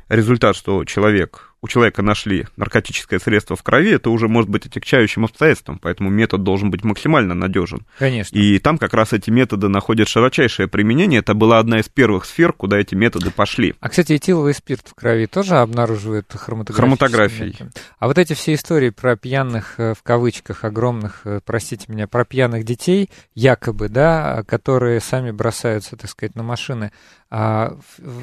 [0.08, 5.24] результат, что человек, у человека нашли наркотическое средство в крови, это уже может быть отягчающим
[5.24, 7.86] обстоятельством, поэтому метод должен быть максимально надежен.
[7.98, 8.36] Конечно.
[8.36, 11.20] И там как раз эти методы находят широчайшее применение.
[11.20, 13.74] Это была одна из первых сфер, куда эти методы пошли.
[13.80, 17.56] А, кстати, этиловый спирт в крови тоже обнаруживают хроматографией?
[17.98, 22.26] А вот эти все истории про пьяных, э, в кавычках, огромных, э, простите меня, про
[22.26, 26.92] пьяных детей, якобы, да, которые сами бросаются, так сказать, на машины,
[27.36, 27.76] а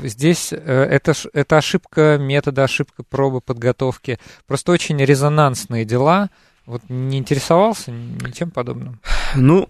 [0.04, 4.20] здесь э, это, это ошибка метода, ошибка пробы подготовки.
[4.48, 6.30] Просто очень резонансные дела.
[6.66, 9.00] Вот не интересовался ничем подобным.
[9.36, 9.70] Ну,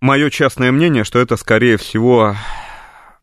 [0.00, 2.36] мое частное мнение, что это, скорее всего,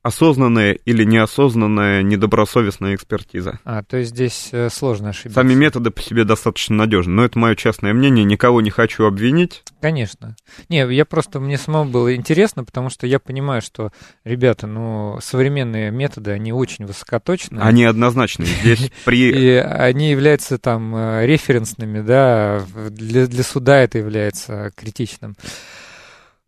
[0.02, 3.60] осознанная или неосознанная недобросовестная экспертиза.
[3.66, 5.40] А, то есть здесь э, сложно ошибиться.
[5.40, 9.64] Сами методы по себе достаточно надежны, но это мое частное мнение, никого не хочу обвинить.
[9.82, 10.36] Конечно.
[10.70, 13.92] Не, я просто, мне самому было интересно, потому что я понимаю, что,
[14.24, 17.62] ребята, ну, современные методы, они очень высокоточные.
[17.62, 18.48] Они однозначные.
[18.48, 19.32] Здесь при...
[19.32, 25.36] И они являются там э, референсными, да, для, для суда это является критичным.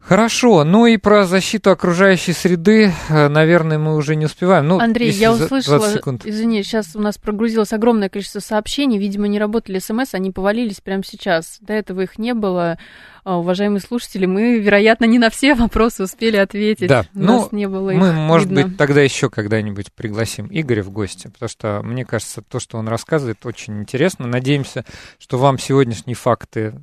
[0.04, 4.68] Хорошо, ну и про защиту окружающей среды, э, наверное, мы уже не успеваем.
[4.68, 5.88] Ну, Андрей, я услышала,
[6.24, 11.04] извини, сейчас у нас прогрузилось огромное количество сообщений, видимо, не работали смс, они повалились прямо
[11.06, 11.60] сейчас.
[11.62, 12.80] До этого их не было.
[13.24, 16.88] А, уважаемые слушатели, мы, вероятно, не на все вопросы успели ответить.
[16.88, 18.68] Да, у ну, нас не было мы, их может видно.
[18.68, 22.88] быть, тогда еще когда-нибудь пригласим Игоря в гости, потому что, мне кажется, то, что он
[22.88, 24.26] рассказывает, очень интересно.
[24.26, 24.84] Надеемся,
[25.20, 26.74] что вам сегодняшние факты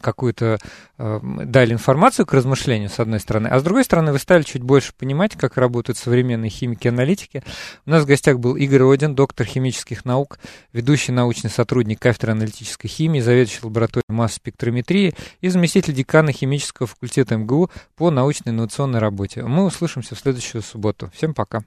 [0.00, 0.58] какую-то
[0.98, 4.62] э, дали информацию к размышлению, с одной стороны, а с другой стороны, вы стали чуть
[4.62, 7.42] больше понимать, как работают современные химики и аналитики.
[7.86, 10.38] У нас в гостях был Игорь Один, доктор химических наук,
[10.72, 17.70] ведущий научный сотрудник кафедры аналитической химии, заведующий лабораторией масс-спектрометрии и заместитель декана химического факультета МГУ
[17.96, 19.42] по научно-инновационной работе.
[19.42, 21.10] Мы услышимся в следующую субботу.
[21.14, 21.62] Всем пока.